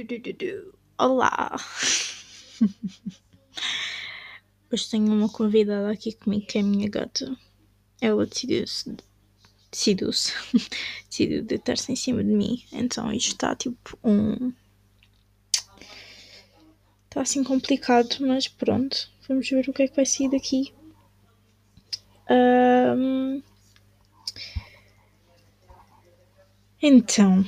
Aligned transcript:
Olá! 0.98 1.56
Hoje 4.72 4.88
tenho 4.88 5.12
uma 5.12 5.28
convidada 5.28 5.90
aqui 5.90 6.12
comigo 6.12 6.46
que 6.46 6.56
é 6.56 6.62
a 6.62 6.64
minha 6.64 6.88
gata. 6.88 7.36
Ela 8.00 8.24
decidiu-se. 8.24 8.96
Decidiu-se. 9.70 10.32
Decidiu 11.10 11.42
deitar-se 11.44 11.92
em 11.92 11.96
cima 11.96 12.24
de 12.24 12.30
mim. 12.30 12.64
Então 12.72 13.12
isto 13.12 13.32
está 13.32 13.54
tipo 13.54 13.98
um. 14.02 14.54
Está 17.04 17.20
assim 17.20 17.44
complicado, 17.44 18.16
mas 18.20 18.48
pronto. 18.48 19.10
Vamos 19.28 19.50
ver 19.50 19.68
o 19.68 19.72
que 19.72 19.82
é 19.82 19.88
que 19.88 19.96
vai 19.96 20.06
sair 20.06 20.30
daqui. 20.30 20.72
Um... 22.30 23.42
Então, 26.80 27.44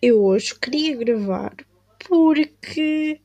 eu 0.00 0.22
hoje 0.22 0.54
queria 0.54 0.96
gravar 0.96 1.54
porque 2.06 3.20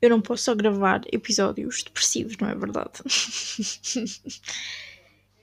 eu 0.00 0.10
não 0.10 0.20
posso 0.20 0.44
só 0.44 0.54
gravar 0.54 1.02
episódios 1.12 1.82
depressivos, 1.82 2.36
não 2.38 2.48
é 2.48 2.54
verdade? 2.54 3.02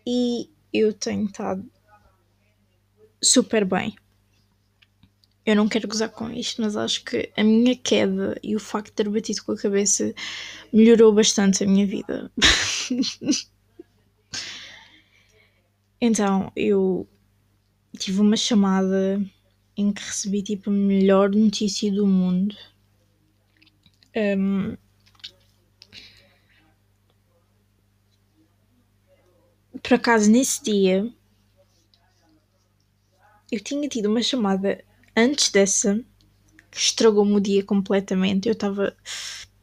e 0.06 0.50
eu 0.74 0.94
tenho 0.94 1.26
estado 1.26 1.70
super 3.22 3.66
bem. 3.66 3.96
Eu 5.44 5.56
não 5.56 5.68
quero 5.68 5.88
gozar 5.88 6.10
com 6.10 6.30
isto, 6.30 6.62
mas 6.62 6.78
acho 6.78 7.04
que 7.04 7.32
a 7.36 7.44
minha 7.44 7.76
queda 7.76 8.40
e 8.44 8.56
o 8.56 8.60
facto 8.60 8.90
de 8.90 8.94
ter 8.94 9.10
batido 9.10 9.44
com 9.44 9.54
a 9.54 9.58
cabeça 9.58 10.14
melhorou 10.72 11.12
bastante 11.12 11.64
a 11.64 11.68
minha 11.68 11.88
vida. 11.88 12.32
então, 16.00 16.52
eu 16.56 17.10
tive 17.98 18.22
uma 18.22 18.38
chamada 18.38 19.20
em 19.82 19.92
que 19.92 20.04
recebi 20.04 20.42
tipo 20.42 20.70
a 20.70 20.74
melhor 20.74 21.30
notícia 21.32 21.92
do 21.92 22.06
mundo. 22.06 22.56
Um, 24.16 24.78
por 29.82 29.94
acaso, 29.94 30.30
nesse 30.30 30.64
dia, 30.64 31.12
eu 33.52 33.60
tinha 33.60 33.88
tido 33.90 34.08
uma 34.08 34.22
chamada 34.22 34.84
antes 35.16 35.50
dessa 35.50 36.04
que 36.70 36.78
estragou-me 36.78 37.34
o 37.34 37.42
dia 37.42 37.64
completamente. 37.64 38.48
Eu 38.48 38.54
estava 38.54 38.96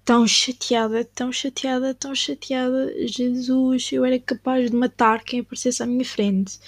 tão 0.04 0.26
chateada, 0.26 1.04
tão 1.04 1.32
chateada, 1.32 1.94
tão 1.94 2.14
chateada. 2.14 2.92
Jesus, 3.06 3.90
eu 3.92 4.04
era 4.04 4.18
capaz 4.18 4.70
de 4.70 4.76
matar 4.76 5.22
quem 5.24 5.40
aparecesse 5.40 5.82
à 5.82 5.86
minha 5.86 6.04
frente. 6.04 6.58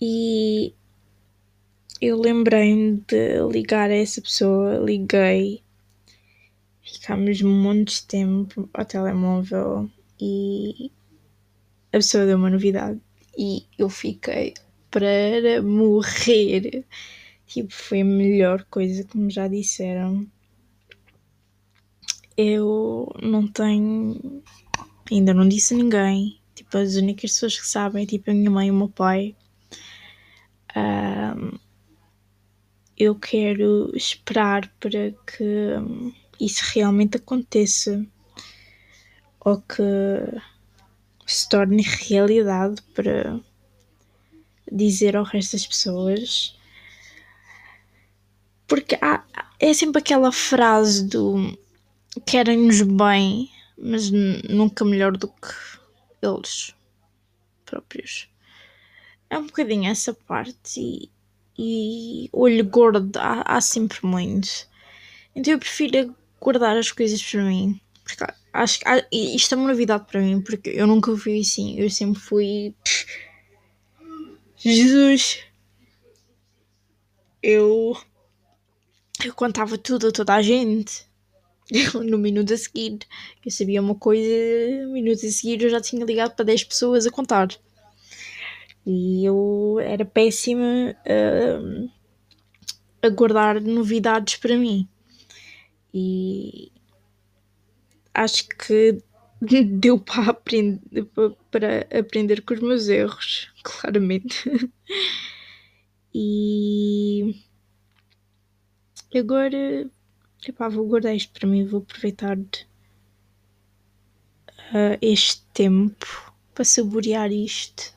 E 0.00 0.74
eu 2.06 2.20
lembrei-me 2.20 3.02
de 3.08 3.38
ligar 3.50 3.90
a 3.90 3.94
essa 3.94 4.20
pessoa, 4.20 4.78
liguei, 4.78 5.62
ficámos 6.82 7.40
monte 7.40 8.00
de 8.00 8.06
tempo 8.06 8.68
ao 8.74 8.84
telemóvel 8.84 9.90
e 10.20 10.90
a 11.92 11.96
pessoa 11.96 12.26
deu 12.26 12.36
uma 12.36 12.50
novidade 12.50 13.00
e 13.38 13.64
eu 13.78 13.88
fiquei 13.88 14.54
para 14.90 15.62
morrer. 15.62 16.84
Tipo, 17.46 17.72
foi 17.72 18.00
a 18.00 18.04
melhor 18.04 18.64
coisa 18.64 19.04
que 19.04 19.16
me 19.16 19.30
já 19.30 19.48
disseram. 19.48 20.26
Eu 22.36 23.14
não 23.22 23.46
tenho. 23.46 24.42
Ainda 25.10 25.32
não 25.32 25.48
disse 25.48 25.74
a 25.74 25.76
ninguém. 25.76 26.40
Tipo, 26.54 26.78
as 26.78 26.96
únicas 26.96 27.32
pessoas 27.32 27.58
que 27.58 27.66
sabem 27.66 28.04
é 28.04 28.06
tipo 28.06 28.30
a 28.30 28.34
minha 28.34 28.50
mãe 28.50 28.68
e 28.68 28.70
o 28.70 28.74
meu 28.74 28.88
pai. 28.88 29.36
Um, 30.76 31.63
eu 32.96 33.14
quero 33.14 33.90
esperar 33.94 34.68
para 34.78 35.12
que 35.26 35.74
isso 36.40 36.62
realmente 36.74 37.16
aconteça 37.16 38.04
ou 39.40 39.60
que 39.60 39.82
se 41.26 41.48
torne 41.48 41.82
realidade 41.82 42.80
para 42.94 43.40
dizer 44.70 45.16
ao 45.16 45.24
resto 45.24 45.52
das 45.52 45.66
pessoas. 45.66 46.58
Porque 48.66 48.96
há, 49.00 49.24
é 49.60 49.72
sempre 49.74 50.00
aquela 50.00 50.32
frase 50.32 51.06
do 51.06 51.56
querem-nos 52.26 52.82
bem, 52.82 53.50
mas 53.76 54.10
nunca 54.10 54.84
melhor 54.84 55.16
do 55.16 55.28
que 55.28 55.78
eles 56.22 56.74
próprios. 57.66 58.28
É 59.28 59.38
um 59.38 59.46
bocadinho 59.46 59.90
essa 59.90 60.14
parte 60.14 60.80
e 60.80 61.10
e 61.58 62.28
olho 62.32 62.64
gordo 62.64 63.10
há, 63.18 63.56
há 63.56 63.60
sempre 63.60 63.98
muitos. 64.02 64.68
Então 65.34 65.52
eu 65.52 65.58
prefiro 65.58 66.14
guardar 66.40 66.76
as 66.76 66.90
coisas 66.92 67.22
para 67.22 67.42
mim. 67.42 67.80
Porque 68.04 68.24
acho 68.52 68.80
que 68.80 68.86
isto 69.12 69.54
é 69.54 69.58
uma 69.58 69.68
novidade 69.68 70.06
para 70.06 70.20
mim, 70.20 70.40
porque 70.40 70.70
eu 70.70 70.86
nunca 70.86 71.16
fui 71.16 71.40
assim. 71.40 71.78
Eu 71.78 71.88
sempre 71.90 72.20
fui. 72.20 72.74
Jesus! 74.56 75.40
Eu. 77.42 77.96
Eu 79.24 79.34
contava 79.34 79.78
tudo 79.78 80.08
a 80.08 80.12
toda 80.12 80.34
a 80.34 80.42
gente. 80.42 81.06
no 81.94 82.18
minuto 82.18 82.52
a 82.52 82.56
seguir. 82.56 82.98
Eu 83.44 83.50
sabia 83.50 83.80
uma 83.80 83.94
coisa, 83.94 84.28
no 84.86 84.92
minuto 84.92 85.24
a 85.24 85.30
seguir 85.30 85.62
eu 85.62 85.70
já 85.70 85.80
tinha 85.80 86.04
ligado 86.04 86.34
para 86.34 86.44
10 86.44 86.64
pessoas 86.64 87.06
a 87.06 87.10
contar. 87.10 87.48
E 88.86 89.24
eu 89.24 89.78
era 89.80 90.04
péssima 90.04 90.94
uh, 91.06 91.90
a 93.02 93.08
guardar 93.08 93.60
novidades 93.60 94.36
para 94.36 94.58
mim. 94.58 94.88
E 95.92 96.70
acho 98.12 98.48
que 98.48 98.98
deu 99.64 99.98
para 99.98 100.30
aprender, 100.30 100.80
para 101.50 101.86
aprender 101.98 102.42
com 102.42 102.54
os 102.54 102.60
meus 102.60 102.88
erros, 102.88 103.50
claramente. 103.64 104.70
e 106.14 107.42
agora 109.14 109.90
epá, 110.48 110.68
vou 110.68 110.86
guardar 110.86 111.14
isto 111.14 111.32
para 111.32 111.48
mim, 111.48 111.64
vou 111.64 111.80
aproveitar 111.80 112.36
uh, 112.38 112.58
este 115.00 115.42
tempo 115.52 116.34
para 116.54 116.64
saborear 116.64 117.32
isto 117.32 117.93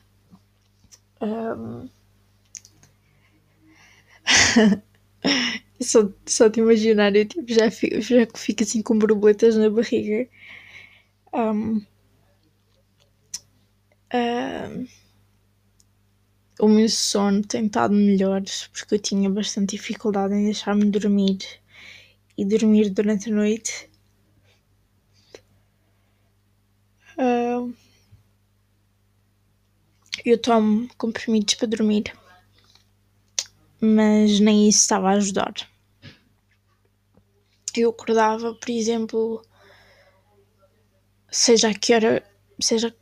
um... 1.22 1.88
só, 5.80 6.10
só 6.26 6.48
de 6.48 6.60
imaginar, 6.60 7.14
eu 7.16 7.26
tipo, 7.26 7.52
já, 7.52 7.70
fico, 7.70 8.00
já 8.00 8.26
fico 8.34 8.62
assim 8.62 8.82
com 8.82 8.98
borboletas 8.98 9.56
na 9.56 9.70
barriga. 9.70 10.28
Um... 11.32 11.84
Um... 14.14 14.86
O 16.60 16.68
meu 16.68 16.88
sono 16.88 17.42
tem 17.42 17.66
estado 17.66 17.94
melhor 17.94 18.42
porque 18.72 18.94
eu 18.96 18.98
tinha 18.98 19.30
bastante 19.30 19.76
dificuldade 19.76 20.34
em 20.34 20.44
deixar-me 20.44 20.90
dormir 20.90 21.38
e 22.36 22.44
dormir 22.44 22.90
durante 22.90 23.30
a 23.30 23.34
noite. 23.34 23.88
Um 27.16 27.74
eu 30.24 30.38
tomo 30.38 30.88
comprimidos 30.96 31.54
para 31.54 31.68
dormir, 31.68 32.12
mas 33.80 34.40
nem 34.40 34.68
isso 34.68 34.80
estava 34.80 35.10
a 35.10 35.14
ajudar. 35.14 35.54
Eu 37.76 37.90
acordava, 37.90 38.54
por 38.54 38.70
exemplo, 38.70 39.42
seja 41.30 41.68
a 41.68 41.74
que 41.74 41.94
hora, 41.94 42.22
seja 42.60 42.94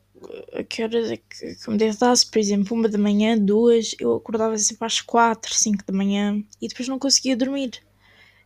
a 0.52 0.62
que 0.62 0.82
horas 0.82 1.10
é 1.10 1.16
que, 1.16 1.54
que 1.54 1.70
me 1.70 1.76
deitasse, 1.76 2.26
por 2.26 2.38
exemplo, 2.38 2.76
uma 2.76 2.88
da 2.88 2.98
manhã, 2.98 3.38
duas, 3.38 3.94
eu 3.98 4.14
acordava 4.14 4.56
sempre 4.58 4.86
às 4.86 5.00
quatro, 5.00 5.54
cinco 5.54 5.84
da 5.84 5.92
manhã 5.92 6.42
e 6.60 6.68
depois 6.68 6.88
não 6.88 6.98
conseguia 6.98 7.36
dormir. 7.36 7.82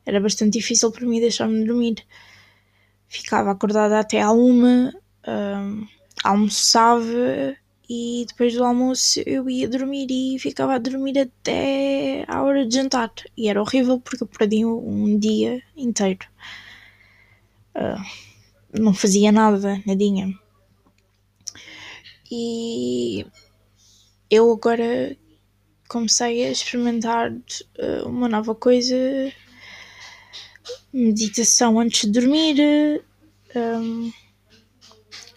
Era 0.05 0.21
bastante 0.21 0.59
difícil 0.59 0.91
para 0.91 1.07
mim 1.07 1.21
deixar-me 1.21 1.65
dormir. 1.65 2.05
Ficava 3.09 3.51
acordada 3.51 3.99
até 3.99 4.21
à 4.21 4.31
uma, 4.31 4.93
um, 5.27 5.87
almoçava 6.23 7.57
e 7.93 8.25
depois 8.29 8.55
do 8.55 8.63
almoço 8.63 9.21
eu 9.27 9.51
ia 9.51 9.69
dormir 9.69 10.07
e 10.09 10.39
ficava 10.39 10.75
a 10.75 10.79
dormir 10.79 11.19
até 11.19 12.25
à 12.29 12.41
hora 12.41 12.65
de 12.65 12.73
jantar. 12.73 13.13
E 13.37 13.49
era 13.49 13.61
horrível 13.61 13.99
porque 13.99 14.23
eu 14.23 14.29
perdi 14.29 14.65
um 14.65 15.19
dia 15.19 15.61
inteiro. 15.77 16.25
Uh, 17.75 18.81
não 18.81 18.95
fazia 18.95 19.33
nada, 19.33 19.83
nadinha. 19.85 20.33
E 22.31 23.27
eu 24.31 24.53
agora 24.53 25.17
comecei 25.89 26.47
a 26.47 26.53
experimentar 26.53 27.33
uh, 27.33 28.09
uma 28.09 28.29
nova 28.29 28.55
coisa. 28.55 28.95
Meditação 30.93 31.81
antes 31.81 32.03
de 32.03 32.21
dormir. 32.21 33.03
Um, 33.57 34.13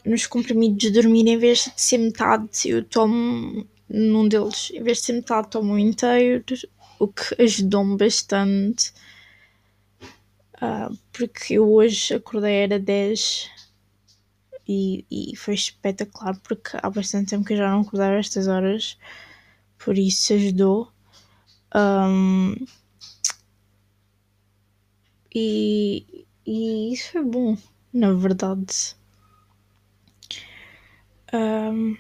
nos 0.05 0.27
comprimidos 0.27 0.77
de 0.77 0.91
dormir, 0.91 1.27
em 1.27 1.38
vez 1.38 1.65
de 1.65 1.81
ser 1.81 1.97
metade, 1.97 2.69
eu 2.69 2.83
tomo 2.83 3.65
num 3.89 4.27
deles, 4.27 4.71
em 4.73 4.83
vez 4.83 5.00
de 5.00 5.05
ser 5.05 5.13
metade, 5.13 5.50
tomo 5.50 5.77
inteiro. 5.77 6.44
o 7.00 7.07
que 7.07 7.41
ajudou-me 7.41 7.97
bastante. 7.97 8.94
Uh, 10.55 10.97
porque 11.11 11.55
eu 11.55 11.69
hoje 11.69 12.13
acordei 12.13 12.53
era 12.63 12.79
10 12.79 13.50
e, 14.67 15.05
e 15.11 15.35
foi 15.35 15.55
espetacular 15.55 16.39
porque 16.41 16.77
há 16.81 16.89
bastante 16.89 17.31
tempo 17.31 17.44
que 17.45 17.53
eu 17.53 17.57
já 17.57 17.69
não 17.69 17.81
acordava 17.81 18.15
estas 18.15 18.47
horas, 18.47 18.97
por 19.77 19.97
isso 19.97 20.33
ajudou. 20.33 20.91
Um, 21.75 22.55
e, 25.35 26.25
e 26.45 26.94
isso 26.94 27.11
foi 27.11 27.23
bom, 27.23 27.57
na 27.91 28.13
verdade. 28.13 28.95
Um, 31.33 31.97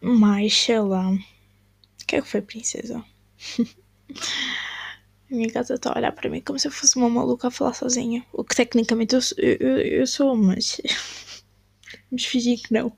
mais, 0.00 0.54
sei 0.54 0.80
lá. 0.80 1.10
O 1.10 2.06
que 2.06 2.16
é 2.16 2.22
que 2.22 2.28
foi, 2.28 2.42
princesa? 2.42 3.04
A 5.30 5.34
minha 5.34 5.48
gata 5.48 5.72
está 5.72 5.90
a 5.90 5.96
olhar 5.96 6.12
para 6.12 6.28
mim 6.28 6.42
como 6.42 6.58
se 6.58 6.68
eu 6.68 6.70
fosse 6.70 6.96
uma 6.96 7.08
maluca 7.08 7.48
a 7.48 7.50
falar 7.50 7.72
sozinha. 7.72 8.22
O 8.34 8.44
que 8.44 8.54
tecnicamente 8.54 9.14
eu, 9.14 9.20
eu, 9.38 9.78
eu 9.78 10.06
sou, 10.06 10.36
mas. 10.36 10.78
Vamos 12.10 12.26
fingir 12.26 12.60
que 12.60 12.74
não. 12.74 12.94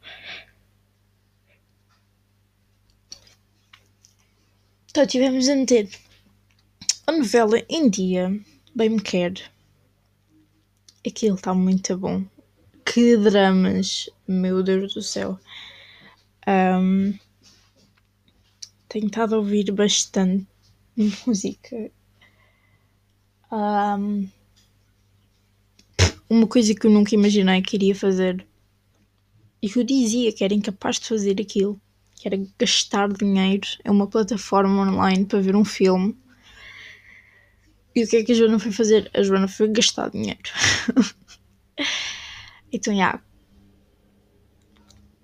Então 4.90 5.06
tivemos 5.06 5.48
a 5.48 5.54
meter 5.54 5.88
a 7.06 7.12
novela 7.12 7.62
em 7.68 7.88
dia. 7.88 8.36
Bem 8.74 8.88
me 8.88 9.00
quer. 9.00 9.34
Aquilo 11.06 11.36
está 11.36 11.54
muito 11.54 11.96
bom. 11.96 12.24
Que 12.84 13.16
dramas, 13.16 14.08
meu 14.28 14.62
Deus 14.62 14.94
do 14.94 15.02
céu. 15.02 15.38
Um, 16.46 17.18
tenho 18.88 19.06
estado 19.06 19.34
a 19.34 19.38
ouvir 19.38 19.72
bastante 19.72 20.46
música. 21.26 21.90
Um, 23.50 24.28
uma 26.28 26.46
coisa 26.46 26.74
que 26.74 26.86
eu 26.86 26.90
nunca 26.90 27.14
imaginei 27.14 27.62
que 27.62 27.76
iria 27.76 27.94
fazer 27.94 28.46
e 29.62 29.68
que 29.68 29.78
eu 29.78 29.84
dizia 29.84 30.32
que 30.32 30.44
era 30.44 30.52
incapaz 30.52 31.00
de 31.00 31.08
fazer 31.08 31.40
aquilo, 31.40 31.80
que 32.14 32.28
era 32.28 32.36
gastar 32.58 33.12
dinheiro 33.12 33.66
em 33.84 33.90
uma 33.90 34.06
plataforma 34.06 34.82
online 34.82 35.24
para 35.24 35.40
ver 35.40 35.56
um 35.56 35.64
filme. 35.64 36.16
E 37.96 38.04
o 38.04 38.08
que 38.08 38.16
é 38.16 38.24
que 38.24 38.32
a 38.32 38.34
Joana 38.34 38.58
foi 38.58 38.72
fazer? 38.72 39.10
A 39.14 39.22
Joana 39.22 39.48
foi 39.48 39.68
gastar 39.68 40.10
dinheiro. 40.10 40.42
então. 42.76 42.92
Yeah, 42.92 43.22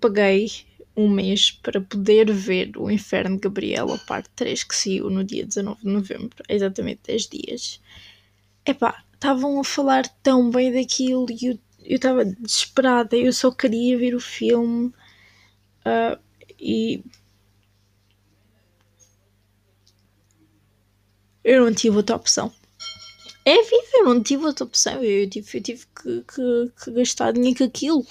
paguei 0.01 0.49
um 0.97 1.07
mês 1.09 1.51
para 1.51 1.79
poder 1.79 2.31
ver 2.31 2.75
o 2.75 2.89
Inferno 2.91 3.35
de 3.35 3.41
Gabriela, 3.43 3.97
parte 3.99 4.29
3, 4.35 4.63
que 4.63 4.75
saiu 4.75 5.09
no 5.09 5.23
dia 5.23 5.45
19 5.45 5.81
de 5.81 5.87
novembro, 5.87 6.43
exatamente 6.49 7.01
10 7.07 7.27
dias. 7.27 7.81
Epá, 8.65 9.03
estavam 9.13 9.59
a 9.59 9.63
falar 9.63 10.07
tão 10.21 10.49
bem 10.49 10.73
daquilo 10.73 11.27
e 11.29 11.47
eu 11.47 11.59
estava 11.95 12.25
desesperada, 12.25 13.15
eu 13.15 13.31
só 13.31 13.51
queria 13.51 13.97
ver 13.97 14.15
o 14.15 14.19
filme 14.19 14.87
uh, 15.85 16.19
e 16.59 17.03
eu 21.43 21.65
não 21.65 21.73
tive 21.73 21.97
outra 21.97 22.15
opção. 22.15 22.51
É 23.43 23.53
a 23.53 23.63
vida, 23.63 23.87
eu 23.95 24.05
não 24.05 24.21
tive 24.21 24.45
outra 24.45 24.65
opção, 24.65 25.03
eu 25.03 25.27
tive, 25.27 25.57
eu 25.57 25.63
tive 25.63 25.85
que, 25.95 26.23
que, 26.23 26.71
que 26.83 26.91
gastar 26.91 27.33
dinheiro 27.33 27.57
com 27.57 27.63
aquilo. 27.63 28.05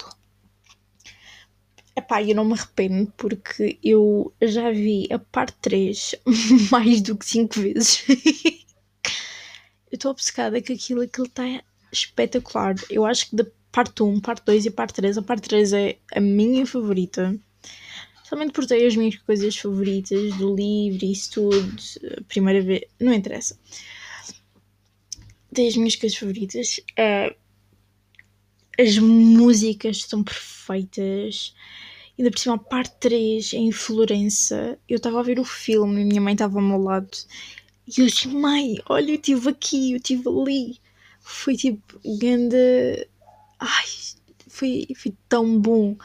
Epá, 1.95 2.21
eu 2.21 2.35
não 2.35 2.45
me 2.45 2.53
arrependo 2.53 3.11
porque 3.15 3.77
eu 3.83 4.33
já 4.41 4.71
vi 4.71 5.07
a 5.11 5.19
parte 5.19 5.55
3 5.61 6.15
mais 6.71 7.01
do 7.01 7.17
que 7.17 7.25
5 7.25 7.59
vezes. 7.61 8.03
eu 9.89 9.95
estou 9.95 10.11
obcecada 10.11 10.61
com 10.61 10.73
aquilo, 10.73 11.01
aquilo 11.01 11.27
está 11.27 11.63
espetacular. 11.91 12.75
Eu 12.89 13.05
acho 13.05 13.29
que 13.29 13.35
da 13.35 13.45
parte 13.71 14.03
1, 14.03 14.19
parte 14.19 14.45
2 14.45 14.65
e 14.65 14.71
parte 14.71 14.95
3, 14.95 15.17
a 15.17 15.21
parte 15.21 15.47
3 15.47 15.73
é 15.73 15.97
a 16.13 16.19
minha 16.19 16.65
favorita. 16.65 17.37
Somente 18.25 18.51
por 18.53 18.65
ter 18.65 18.85
as 18.85 18.95
minhas 18.95 19.15
coisas 19.17 19.55
favoritas 19.55 20.33
do 20.35 20.55
livro 20.55 21.05
e 21.05 21.11
isso 21.11 21.31
tudo. 21.31 21.75
Primeira 22.27 22.61
vez, 22.61 22.83
não 22.99 23.13
interessa. 23.13 23.57
Tem 25.53 25.67
as 25.67 25.75
minhas 25.75 25.95
coisas 25.95 26.17
favoritas. 26.17 26.79
Uh, 26.91 27.35
as 28.79 28.97
músicas 28.97 30.03
são 30.03 30.23
perfeitas. 30.23 31.53
Ainda 32.17 32.31
por 32.31 32.39
cima, 32.39 32.55
a 32.55 32.59
parte 32.59 32.95
3 32.99 33.53
em 33.53 33.71
Florença. 33.71 34.77
Eu 34.87 34.97
estava 34.97 35.19
a 35.19 35.23
ver 35.23 35.39
o 35.39 35.45
filme 35.45 36.01
e 36.01 36.05
minha 36.05 36.21
mãe 36.21 36.33
estava 36.33 36.59
ao 36.59 36.65
meu 36.65 36.81
lado. 36.81 37.09
E 37.87 38.01
eu 38.01 38.05
disse: 38.05 38.27
Mãe, 38.27 38.77
olha, 38.87 39.11
eu 39.11 39.15
estive 39.15 39.49
aqui, 39.49 39.91
eu 39.91 39.97
estive 39.97 40.27
ali. 40.29 40.79
Foi 41.19 41.55
tipo, 41.55 41.99
grande. 42.19 43.07
Ai, 43.59 43.85
foi, 44.47 44.87
foi 44.95 45.13
tão 45.29 45.59
bom 45.59 45.95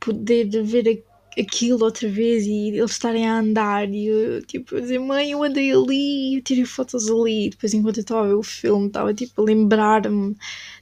poder 0.00 0.46
ver 0.62 1.04
aquilo 1.38 1.84
outra 1.84 2.08
vez 2.08 2.46
e 2.46 2.68
eles 2.68 2.92
estarem 2.92 3.26
a 3.26 3.38
andar 3.38 3.88
e 3.88 4.06
eu, 4.06 4.42
tipo, 4.46 4.80
dizer, 4.80 4.98
mãe, 4.98 5.32
eu 5.32 5.42
andei 5.42 5.72
ali, 5.72 6.36
eu 6.36 6.42
tirei 6.42 6.64
fotos 6.64 7.10
ali. 7.10 7.46
E 7.46 7.50
depois, 7.50 7.74
enquanto 7.74 7.98
eu 7.98 8.02
estava 8.02 8.24
a 8.24 8.28
ver 8.28 8.34
o 8.34 8.42
filme, 8.42 8.86
estava 8.86 9.12
tipo 9.14 9.40
a 9.40 9.44
lembrar-me 9.44 10.36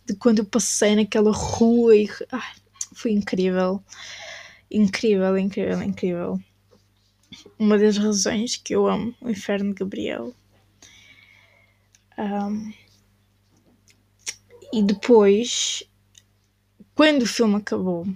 de 0.06 0.14
quando 0.16 0.40
eu 0.40 0.44
passei 0.44 0.96
naquela 0.96 1.32
rua 1.32 1.96
e 1.96 2.08
ai, 2.30 2.52
foi 2.94 3.12
incrível. 3.12 3.82
Incrível, 4.70 5.36
incrível, 5.38 5.82
incrível. 5.82 6.40
Uma 7.58 7.78
das 7.78 7.96
razões 7.96 8.56
que 8.56 8.74
eu 8.74 8.86
amo 8.86 9.14
o 9.20 9.30
Inferno 9.30 9.70
de 9.70 9.80
Gabriel. 9.80 10.34
Um, 12.18 12.72
e 14.72 14.82
depois, 14.82 15.82
quando 16.94 17.22
o 17.22 17.26
filme 17.26 17.56
acabou, 17.56 18.06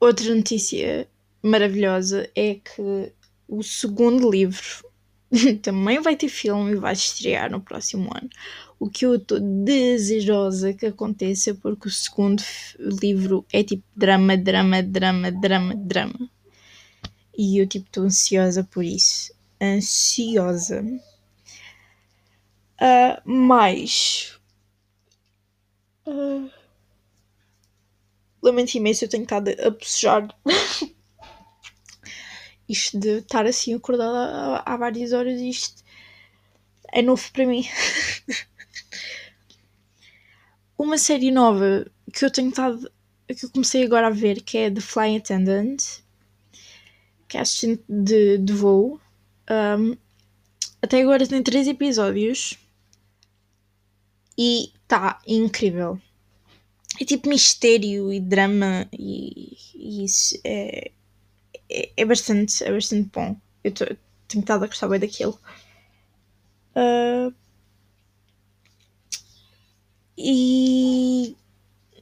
outra 0.00 0.34
notícia 0.34 1.08
maravilhosa 1.42 2.28
é 2.34 2.54
que 2.54 3.12
o 3.46 3.62
segundo 3.62 4.30
livro 4.30 4.84
também 5.62 6.00
vai 6.00 6.16
ter 6.16 6.28
filme 6.28 6.72
e 6.72 6.76
vai 6.76 6.92
estrear 6.92 7.50
no 7.50 7.60
próximo 7.60 8.10
ano. 8.14 8.28
O 8.78 8.88
que 8.88 9.04
eu 9.04 9.16
estou 9.16 9.40
desejosa 9.40 10.72
que 10.72 10.86
aconteça, 10.86 11.54
porque 11.54 11.88
o 11.88 11.90
segundo 11.90 12.42
livro 12.78 13.44
é 13.52 13.62
tipo 13.62 13.82
drama, 13.96 14.36
drama, 14.36 14.82
drama, 14.82 15.32
drama, 15.32 15.74
drama. 15.74 16.30
E 17.36 17.58
eu 17.58 17.66
tipo 17.66 17.86
estou 17.86 18.04
ansiosa 18.04 18.62
por 18.64 18.84
isso. 18.84 19.32
Ansiosa. 19.60 20.82
Uh, 22.80 23.20
mas. 23.24 24.38
Uh, 26.06 26.48
lamento 28.48 28.74
imenso, 28.74 29.04
eu 29.04 29.08
tenho 29.08 29.22
estado 29.22 29.50
a 29.50 29.70
bocejar. 29.70 30.28
isto 32.68 32.98
de 32.98 33.18
estar 33.18 33.46
assim 33.46 33.74
acordada 33.74 34.62
há, 34.64 34.76
várias 34.76 35.12
horas, 35.12 35.40
isto 35.40 35.82
é 36.92 37.00
novo 37.02 37.22
para 37.32 37.46
mim. 37.46 37.66
Uma 40.76 40.98
série 40.98 41.30
nova 41.30 41.90
que 42.12 42.24
eu 42.24 42.30
tenho 42.30 42.50
estado. 42.50 42.90
que 43.26 43.44
eu 43.44 43.50
comecei 43.50 43.84
agora 43.84 44.08
a 44.08 44.10
ver, 44.10 44.42
que 44.42 44.58
é 44.58 44.70
The 44.70 44.80
Flying 44.80 45.16
Attendant, 45.16 45.82
que 47.26 47.36
é 47.36 47.40
assistente 47.40 47.82
de, 47.88 48.38
de 48.38 48.52
voo. 48.52 49.00
Um, 49.50 49.96
até 50.80 51.00
agora 51.00 51.26
tem 51.26 51.42
três 51.42 51.66
episódios 51.66 52.58
e 54.36 54.72
está 54.82 55.20
incrível. 55.26 56.00
É 57.00 57.04
tipo 57.04 57.28
mistério 57.28 58.12
e 58.12 58.20
drama 58.20 58.88
e, 58.92 59.56
e 59.74 60.04
isso 60.04 60.38
é, 60.44 60.90
é, 61.70 61.90
é, 61.96 62.04
bastante, 62.04 62.64
é 62.64 62.72
bastante 62.72 63.08
bom. 63.12 63.36
Eu 63.62 63.72
tô, 63.72 63.84
tenho 64.26 64.40
estado 64.40 64.64
a 64.64 64.66
gostar 64.66 64.88
bem 64.88 65.00
daquilo. 65.00 65.38
Uh, 66.74 67.32
e 70.16 71.36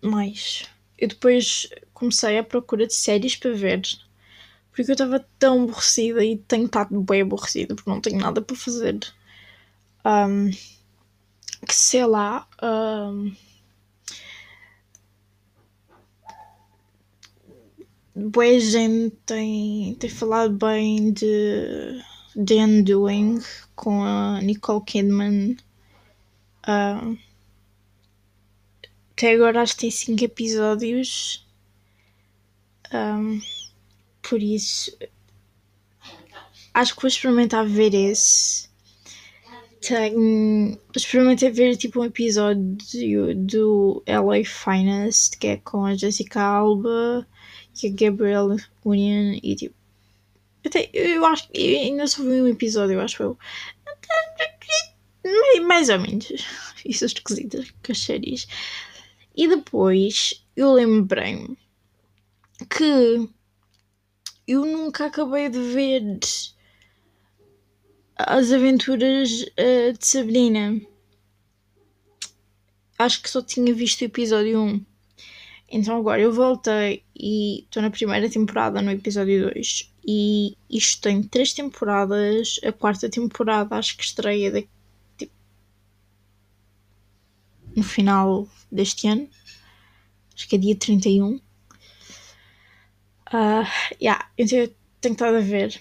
mais. 0.03 0.65
Eu 0.99 1.09
depois 1.09 1.69
comecei 1.93 2.39
a 2.39 2.45
procura 2.45 2.87
de 2.87 2.95
séries 2.95 3.37
para 3.37 3.53
ver. 3.53 3.83
Porque 4.71 4.91
eu 4.91 4.95
estava 4.95 5.27
tão 5.39 5.65
aborrecida 5.65 6.25
e 6.25 6.37
tenho 6.39 6.67
estado 6.67 7.01
bem 7.03 7.23
aborrecida 7.23 7.75
porque 7.75 7.91
não 7.91 8.01
tenho 8.01 8.19
nada 8.19 8.41
para 8.41 8.57
fazer. 8.57 8.99
Um, 10.05 10.51
que 11.67 11.75
sei 11.75 12.07
lá. 12.07 12.49
Um, 12.63 13.35
boa 18.17 18.59
gente 18.59 19.15
tem, 19.27 19.95
tem 20.01 20.11
falado 20.11 20.55
bem 20.57 21.13
de 21.13 22.01
The 22.35 22.65
Undoing 22.65 23.43
com 23.75 24.03
a 24.03 24.41
Nicole 24.41 24.85
Kidman. 24.85 25.57
Uh, 26.67 27.19
até 29.13 29.35
agora 29.35 29.61
acho 29.61 29.75
que 29.75 29.83
tem 29.83 29.91
5 29.91 30.25
episódios. 30.25 31.47
Um, 32.93 33.41
por 34.23 34.43
isso 34.43 34.91
acho 36.77 36.95
que 36.95 37.03
vou 37.03 37.09
experimentar 37.09 37.67
ver 37.67 37.95
esse. 37.95 38.69
Tenho. 39.81 40.79
Experimentei 40.95 41.51
ver 41.51 41.77
tipo 41.77 42.01
um 42.01 42.05
episódio 42.05 43.35
do 43.35 44.03
LA 44.07 44.45
Finest, 44.45 45.39
que 45.39 45.47
é 45.49 45.57
com 45.59 45.85
a 45.85 45.95
Jessica 45.95 46.43
Alba 46.43 47.27
e 47.83 47.89
a 47.89 47.91
Gabrielle 47.91 48.63
Union 48.85 49.39
e 49.43 49.55
tipo. 49.57 49.75
Até, 50.65 50.91
eu 50.93 51.25
acho 51.27 51.49
que 51.51 51.77
ainda 51.77 52.07
só 52.07 52.23
vi 52.23 52.43
um 52.43 52.49
episódio, 52.49 52.95
eu 52.95 53.01
acho 53.01 53.23
eu. 53.23 53.39
Mais 55.67 55.89
ou 55.89 56.01
menos. 56.01 56.27
Isso 56.85 57.05
é 57.05 57.07
esquisito 57.07 57.65
as 57.89 57.99
séries. 57.99 58.47
E 59.37 59.49
depois 59.49 60.45
eu 60.57 60.73
lembrei-me 60.73 61.57
que 62.71 63.29
eu 64.47 64.65
nunca 64.65 65.07
acabei 65.07 65.49
de 65.49 65.59
ver 65.59 66.19
as 68.17 68.51
aventuras 68.51 69.43
uh, 69.43 69.93
de 69.99 70.07
Sabrina. 70.07 70.81
Acho 72.99 73.23
que 73.23 73.29
só 73.29 73.43
tinha 73.43 73.75
visto 73.75 74.01
o 74.01 74.05
episódio 74.05 74.59
1. 74.59 74.85
Então 75.69 75.99
agora 75.99 76.21
eu 76.21 76.33
voltei 76.33 77.03
e 77.15 77.65
estou 77.65 77.83
na 77.83 77.91
primeira 77.91 78.31
temporada, 78.31 78.81
no 78.81 78.91
episódio 78.91 79.51
2. 79.53 79.93
E 80.07 80.57
isto 80.71 81.03
tem 81.03 81.23
três 81.23 81.53
temporadas. 81.53 82.61
A 82.65 82.73
quarta 82.73 83.11
temporada 83.11 83.75
acho 83.77 83.97
que 83.97 84.05
estreia 84.05 84.51
de, 84.51 84.69
tipo, 85.19 85.33
no 87.75 87.83
final 87.83 88.49
deste 88.71 89.09
ano. 89.09 89.29
Acho 90.35 90.49
que 90.49 90.55
é 90.57 90.59
dia 90.59 90.77
31. 90.77 91.35
Uh, 91.35 91.41
ah, 93.33 93.69
yeah, 94.01 94.31
então 94.39 94.59
eu 94.59 94.73
tenho 95.01 95.15
estado 95.15 95.37
a 95.37 95.41
ver. 95.41 95.81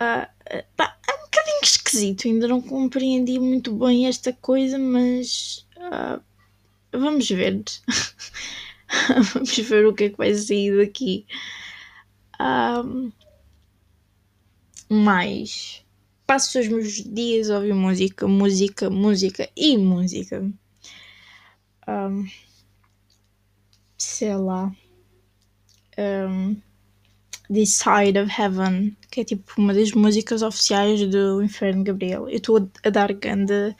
Uh, 0.00 0.26
é 0.46 0.64
um 1.12 1.24
bocadinho 1.24 1.60
esquisito, 1.62 2.28
ainda 2.28 2.46
não 2.46 2.62
compreendi 2.62 3.38
muito 3.40 3.72
bem 3.74 4.06
esta 4.06 4.32
coisa, 4.32 4.78
mas 4.78 5.66
uh, 5.76 6.22
vamos 6.92 7.28
ver. 7.28 7.62
vamos 9.34 9.56
ver 9.56 9.86
o 9.86 9.94
que 9.94 10.04
é 10.04 10.10
que 10.10 10.16
vai 10.16 10.34
sair 10.34 10.76
daqui. 10.76 11.26
Um, 12.40 13.12
mais 14.88 15.84
passo 16.30 16.60
os 16.60 16.68
meus 16.68 17.02
dias 17.02 17.50
a 17.50 17.56
ouvir 17.56 17.74
música, 17.74 18.28
música, 18.28 18.88
música 18.88 19.50
e 19.56 19.76
música. 19.76 20.48
Um, 21.88 22.24
sei 23.98 24.36
lá. 24.36 24.72
Um, 25.98 26.56
This 27.52 27.74
Side 27.74 28.16
of 28.16 28.30
Heaven, 28.30 28.96
que 29.10 29.22
é 29.22 29.24
tipo 29.24 29.54
uma 29.58 29.74
das 29.74 29.90
músicas 29.90 30.40
oficiais 30.42 31.04
do 31.10 31.42
Inferno 31.42 31.82
Gabriel. 31.82 32.28
Eu 32.28 32.36
estou 32.36 32.70
a 32.84 32.90
dar 32.90 33.12
grande 33.12 33.74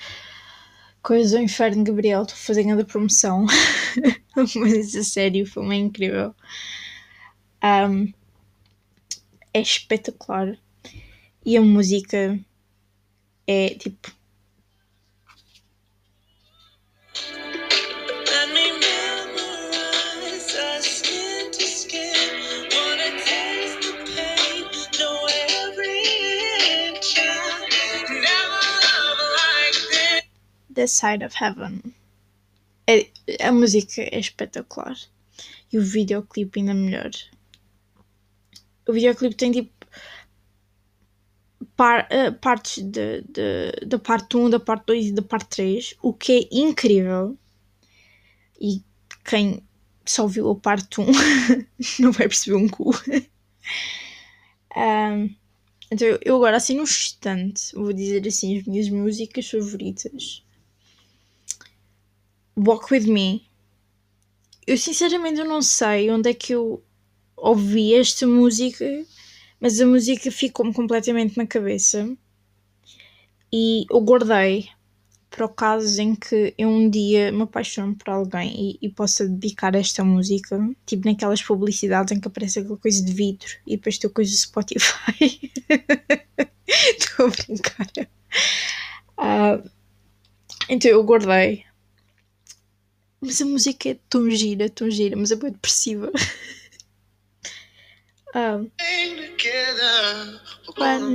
coisa 1.03 1.39
ao 1.39 1.45
Inferno 1.45 1.85
Gabriel, 1.85 2.23
estou 2.23 2.37
fazendo 2.37 2.81
a 2.81 2.85
promoção. 2.85 3.47
Mas 4.57 4.95
a 4.95 5.03
sério, 5.03 5.45
o 5.45 5.47
filme 5.47 5.77
é 5.77 5.79
incrível. 5.79 6.35
Um, 7.63 8.13
é 9.53 9.61
espetacular. 9.61 10.57
E 11.45 11.57
a 11.57 11.61
música 11.61 12.39
é 13.47 13.71
tipo 13.71 14.13
The 30.75 30.87
Side 30.87 31.25
of 31.25 31.37
Heaven. 31.43 31.83
É, 32.87 33.09
a 33.47 33.53
música 33.53 34.03
é 34.03 34.19
espetacular. 34.19 34.97
E 35.73 35.79
o 35.79 35.83
videoclipe 35.83 36.61
ainda 36.61 36.75
melhor. 36.75 37.11
O 38.87 38.93
videoclipe 38.93 39.37
tem 39.37 39.53
tipo 39.53 39.87
par, 41.77 42.09
uh, 42.11 42.33
partes 42.41 42.85
da 43.87 43.99
parte 43.99 44.37
1, 44.37 44.51
da 44.51 44.61
parte 44.61 44.87
2 44.87 45.07
e 45.07 45.13
da 45.13 45.23
parte 45.23 45.49
3, 45.57 45.95
o 46.03 46.13
que 46.13 46.33
é 46.33 46.49
incrível. 46.53 47.39
E 48.61 48.83
quem 49.25 49.63
só 50.05 50.27
viu 50.27 50.51
a 50.51 50.57
parte 50.57 51.01
1 51.01 51.07
não 52.01 52.13
vai 52.13 52.29
perceber 52.29 52.57
um 52.57 52.69
cu. 52.69 52.91
um, 54.77 55.35
então 55.91 56.07
eu 56.25 56.37
agora 56.37 56.57
assim 56.57 56.77
no 56.77 56.83
instante 56.83 57.75
vou 57.75 57.93
dizer 57.93 58.27
assim 58.27 58.59
as 58.59 58.65
minhas 58.67 58.89
músicas 58.89 59.49
favoritas. 59.49 60.45
Walk 62.63 62.93
With 62.93 63.07
Me. 63.07 63.49
Eu 64.67 64.77
sinceramente 64.77 65.43
não 65.45 65.63
sei 65.63 66.11
onde 66.11 66.29
é 66.29 66.35
que 66.35 66.53
eu 66.53 66.85
ouvi 67.35 67.95
esta 67.95 68.27
música, 68.27 68.85
mas 69.59 69.81
a 69.81 69.87
música 69.87 70.31
ficou-me 70.31 70.75
completamente 70.75 71.39
na 71.39 71.47
cabeça 71.47 72.15
e 73.51 73.87
eu 73.91 74.01
guardei 74.03 74.69
para 75.31 75.47
o 75.47 75.49
caso 75.49 76.03
em 76.03 76.15
que 76.15 76.55
eu 76.59 76.69
um 76.69 76.91
dia 76.91 77.33
me 77.33 77.43
apaixono 77.43 77.95
por 77.95 78.11
alguém 78.11 78.79
e, 78.83 78.87
e 78.87 78.91
possa 78.91 79.27
dedicar 79.27 79.75
esta 79.75 80.05
música, 80.05 80.59
tipo 80.85 81.09
naquelas 81.09 81.43
publicidades 81.43 82.13
em 82.13 82.21
que 82.21 82.29
aparece 82.29 82.59
aquela 82.59 82.77
coisa 82.77 83.03
de 83.03 83.13
vidro 83.13 83.49
e 83.67 83.77
depois 83.77 83.97
tem 83.97 84.11
coisa 84.11 84.31
do 84.31 84.37
Spotify. 84.37 85.51
Estou 86.69 87.27
a 87.27 87.31
brincar. 87.31 87.91
Uh, 89.19 89.71
então 90.69 90.91
eu 90.91 91.03
guardei 91.03 91.65
mas 93.21 93.41
a 93.41 93.45
música 93.45 93.91
é 93.91 93.99
tão 94.09 94.31
gira, 94.31 94.69
tão 94.71 94.91
gira, 94.91 95.17
mas 95.17 95.31
é 95.31 95.37
bem 95.37 95.53
depressiva. 95.53 96.11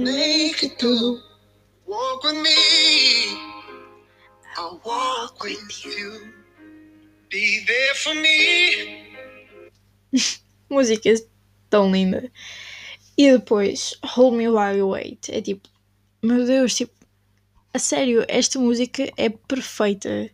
make 0.03 0.63
it 0.63 0.77
through. 0.77 1.19
Walk 1.87 2.23
with 2.23 2.41
me. 2.41 3.37
I'll 4.57 4.81
walk 4.85 5.43
with 5.43 5.85
you. 5.85 6.33
Be 7.29 7.63
there 7.65 7.95
for 7.95 8.13
me. 8.13 9.15
música 10.69 11.09
é 11.09 11.15
tão 11.69 11.91
linda. 11.91 12.31
E 13.17 13.31
depois, 13.31 13.97
Hold 14.03 14.35
Me 14.35 14.49
While 14.49 14.77
You 14.77 14.89
Wait. 14.89 15.29
É 15.29 15.41
tipo, 15.41 15.67
meu 16.21 16.45
Deus, 16.45 16.75
tipo, 16.75 16.93
a 17.73 17.79
sério, 17.79 18.25
esta 18.27 18.59
música 18.59 19.11
é 19.17 19.29
perfeita. 19.29 20.29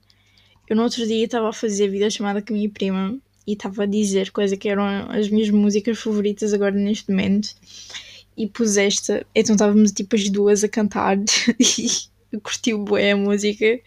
Eu 0.72 0.78
no 0.78 0.84
outro 0.84 1.06
dia 1.06 1.26
estava 1.26 1.50
a 1.50 1.54
fazer 1.54 1.90
vida 1.90 2.10
chamada 2.10 2.42
com 2.42 2.54
a 2.54 2.56
minha 2.56 2.70
prima 2.70 3.20
e 3.46 3.52
estava 3.52 3.84
a 3.84 3.86
dizer 3.86 4.32
coisa 4.32 4.56
que 4.56 4.70
eram 4.70 4.86
as 5.12 5.28
minhas 5.28 5.50
músicas 5.50 6.00
favoritas 6.00 6.54
agora 6.54 6.74
neste 6.74 7.10
momento. 7.10 7.50
E 8.38 8.48
pus 8.48 8.78
esta, 8.78 9.28
então 9.36 9.56
estávamos 9.56 9.92
tipo 9.92 10.16
as 10.16 10.30
duas 10.30 10.64
a 10.64 10.70
cantar. 10.70 11.18
E 11.60 12.10
eu 12.32 12.40
curti 12.40 12.74
bué 12.74 13.12
a 13.12 13.18
música 13.18 13.82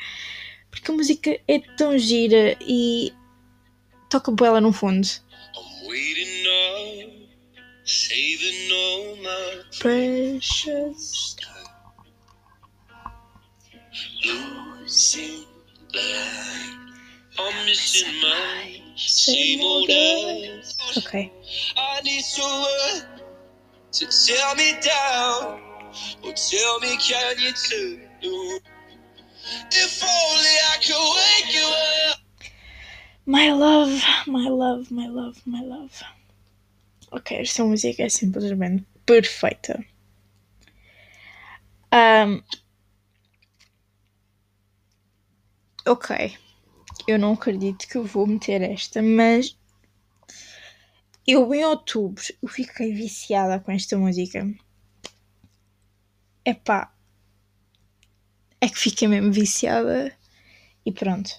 porque 0.71 0.91
a 0.91 0.95
música 0.95 1.41
é 1.49 1.59
tão 1.79 1.97
gira 1.97 2.55
e 2.61 3.11
toca 4.11 4.31
lá 4.51 4.61
no 4.61 4.71
fundo. 4.71 5.09
Precious. 9.81 11.37
Losing 14.27 15.54
I'm 17.39 17.67
missing 17.67 18.21
my 18.21 18.81
same 18.97 19.61
old 19.61 19.91
us. 19.91 20.99
Okay. 20.99 21.33
I 21.77 22.01
need 22.03 22.23
someone 22.23 23.21
to 23.93 24.07
tear 24.07 24.55
me 24.57 24.75
down. 24.81 25.61
Or 26.25 26.33
tell 26.33 26.81
me, 26.81 26.97
can 26.97 27.39
you 27.39 27.53
too? 27.53 28.01
If 29.71 30.03
only 30.03 30.57
I 30.71 30.77
could 30.83 31.05
wake 31.17 31.55
you 31.55 31.67
up. 32.11 32.19
My 33.27 33.53
love, 33.53 34.03
my 34.27 34.49
love, 34.49 34.91
my 34.91 35.07
love, 35.07 35.41
my 35.47 35.61
love. 35.63 36.03
Ok, 37.11 37.37
esta 37.41 37.65
música 37.65 38.03
é 38.03 38.09
simplesmente 38.09 38.85
perfeita. 39.07 39.85
Um, 41.93 42.43
ok 45.87 46.37
eu 47.07 47.19
não 47.19 47.33
acredito 47.33 47.87
que 47.87 47.97
eu 47.97 48.05
vou 48.05 48.27
meter 48.27 48.63
esta, 48.63 49.03
mas 49.03 49.57
eu 51.27 51.53
em 51.55 51.65
outubro 51.65 52.23
eu 52.43 52.49
fiquei 52.49 52.93
viciada 52.93 53.61
com 53.61 53.73
esta 53.73 53.97
música. 53.97 54.47
Epá, 56.45 56.95
é 58.61 58.69
que 58.69 58.79
fiquei 58.79 59.09
mesmo 59.09 59.33
viciada 59.33 60.15
e 60.85 60.93
pronto. 60.93 61.31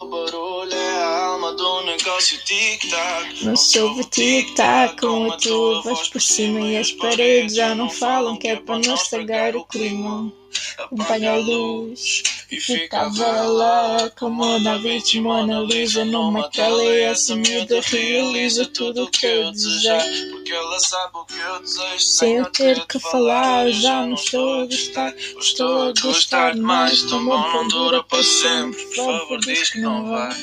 Não 3.43 3.55
soube 3.55 4.05
tic-tac 4.05 5.00
com 5.00 5.31
a 5.31 5.38
tua 5.38 5.81
voz 5.81 6.07
por 6.07 6.22
cima 6.22 6.60
e 6.62 6.77
as 6.77 6.91
paredes 6.91 7.55
já 7.55 7.75
não 7.75 7.89
falam 7.89 8.38
que 8.38 8.48
é 8.48 8.55
para 8.55 8.79
não 8.79 8.95
estragar 8.95 9.55
o 9.55 9.65
clima. 9.65 10.31
Apaga 10.77 11.34
a 11.34 11.36
luz 11.36 12.24
e 12.51 12.60
Ficava 12.60 13.41
lá 13.41 14.10
como 14.17 14.60
da 14.63 14.77
Vinci 14.77 15.19
Mona 15.19 15.60
Lisa 15.62 16.05
numa 16.05 16.50
tela 16.50 16.84
e 16.84 17.01
essa 17.01 17.36
miúda 17.36 17.81
realiza 17.81 18.65
tudo 18.67 19.03
o 19.03 19.12
que 19.12 19.25
eu 19.25 19.51
desejar. 19.51 20.03
Porque 20.31 20.53
ela 20.53 20.79
sabe 20.79 21.17
o 21.17 21.25
que 21.25 21.38
eu 21.38 21.60
desejo 21.60 22.00
Sem 22.00 22.36
eu 22.36 22.45
ter 22.51 22.86
que 22.86 23.00
falar, 23.00 23.69
já 23.72 24.05
não 24.05 24.13
estou 24.13 24.62
a 24.62 24.65
gostar. 24.65 25.13
Estou 25.39 25.89
a 25.89 25.93
gostar 26.01 26.53
demais, 26.53 27.01
tão 27.03 27.25
bom 27.25 27.41
não 27.51 27.67
dura 27.67 28.03
para 28.03 28.24
sempre. 28.24 28.81
Por 28.86 28.95
favor, 28.95 29.39
diz 29.39 29.69
que 29.72 29.81
não 29.81 30.10
vais, 30.10 30.38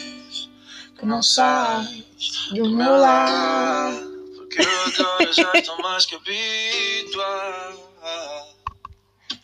que 1.02 1.06
não 1.06 1.20
sais 1.20 2.06
do 2.54 2.70
meu 2.70 2.96
lado. 2.96 4.08
Porque 4.36 4.60
agora 4.60 5.32
já 5.32 5.52
estou 5.52 5.76
mais 5.82 6.06
que 6.06 6.14
habituado. 6.14 7.80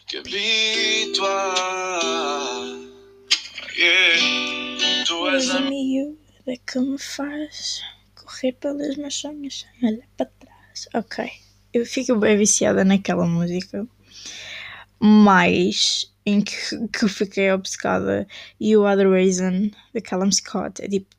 Que 0.06 0.18
habituado. 0.18 1.58
Yeah. 3.76 5.04
Tu 5.04 5.28
és 5.30 5.50
a 5.50 5.60
miúda 5.60 6.56
que 6.64 6.78
me 6.78 6.96
faz 6.98 7.80
correr 8.14 8.56
meus 8.96 9.14
sonhos 9.16 9.66
olhar 9.82 10.06
para 10.16 10.30
trás. 10.38 10.88
Ok, 10.94 11.28
eu 11.72 11.84
fico 11.84 12.14
bem 12.16 12.36
viciada 12.36 12.84
naquela 12.84 13.26
música, 13.26 13.84
mas 15.00 16.12
em 16.24 16.40
que, 16.40 16.54
que 16.88 17.04
eu 17.04 17.08
fiquei 17.08 17.50
obcecada. 17.50 18.28
You 18.60 18.84
Are 18.84 18.96
the 18.96 19.08
Reason, 19.08 19.70
da 19.94 20.00
Callum 20.00 20.30
Scott, 20.30 20.82
é 20.82 20.88
tipo 20.88 21.17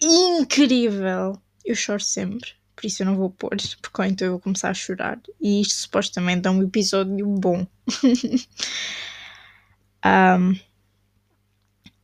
incrível. 0.00 1.40
Eu 1.64 1.74
choro 1.74 2.00
sempre, 2.00 2.50
por 2.74 2.86
isso 2.86 3.02
eu 3.02 3.06
não 3.06 3.16
vou 3.16 3.30
pôr, 3.30 3.56
porque 3.82 4.04
então 4.06 4.26
eu 4.26 4.32
vou 4.32 4.40
começar 4.40 4.70
a 4.70 4.74
chorar. 4.74 5.20
E 5.40 5.60
isto 5.60 5.74
supostamente 5.74 6.46
é 6.46 6.50
um 6.50 6.62
episódio 6.62 7.26
bom. 7.26 7.66
Um, 10.04 10.58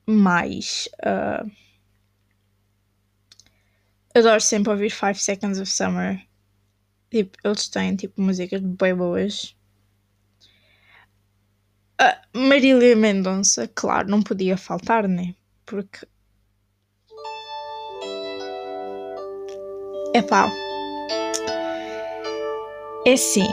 mas 0.06 0.88
ah, 1.02 1.44
adoro 4.14 4.40
sempre 4.40 4.72
ouvir 4.72 4.90
5 4.90 5.14
Seconds 5.14 5.58
of 5.60 5.70
Summer. 5.70 6.20
Tipo, 7.10 7.38
eles 7.44 7.68
têm 7.68 7.96
tipo 7.96 8.20
músicas 8.20 8.60
bem 8.60 8.94
boas. 8.94 9.56
Ah, 11.98 12.20
Marília 12.34 12.96
Mendonça, 12.96 13.68
claro, 13.68 14.08
não 14.08 14.22
podia 14.22 14.56
faltar, 14.56 15.08
né? 15.08 15.34
Porque. 15.64 16.06
Epá. 20.14 20.48
É 23.04 23.14
assim. 23.14 23.48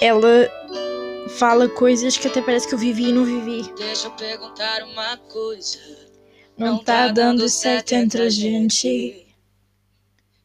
Ela 0.00 0.50
fala 1.38 1.68
coisas 1.68 2.18
que 2.18 2.26
até 2.26 2.42
parece 2.42 2.66
que 2.66 2.74
eu 2.74 2.78
vivi 2.78 3.10
e 3.10 3.12
não 3.12 3.24
vivi. 3.24 3.72
Deixa 3.76 4.08
eu 4.08 4.10
perguntar 4.12 4.82
uma 4.82 5.16
coisa. 5.16 5.78
Não 6.58 6.78
tá 6.78 7.06
dando 7.06 7.48
certo 7.48 7.92
entre 7.92 8.22
a 8.22 8.30
gente. 8.30 9.28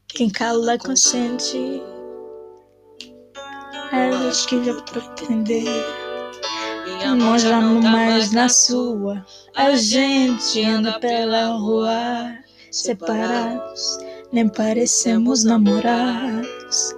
Quem 0.08 0.30
cala 0.30 0.78
consente. 0.78 1.82
Elas 3.92 4.46
que 4.46 4.64
já 4.64 4.80
pretender. 4.84 5.64
Minha 6.86 7.16
Mão 7.16 7.40
já 7.40 7.60
não 7.60 7.82
mais 7.82 8.32
na 8.32 8.48
sua. 8.48 9.26
A 9.56 9.76
gente 9.76 10.64
anda 10.64 11.00
pela 11.00 11.48
rua. 11.48 12.47
Separados. 12.78 13.98
Nem 14.32 14.48
parecemos 14.48 15.44
namorados. 15.44 16.96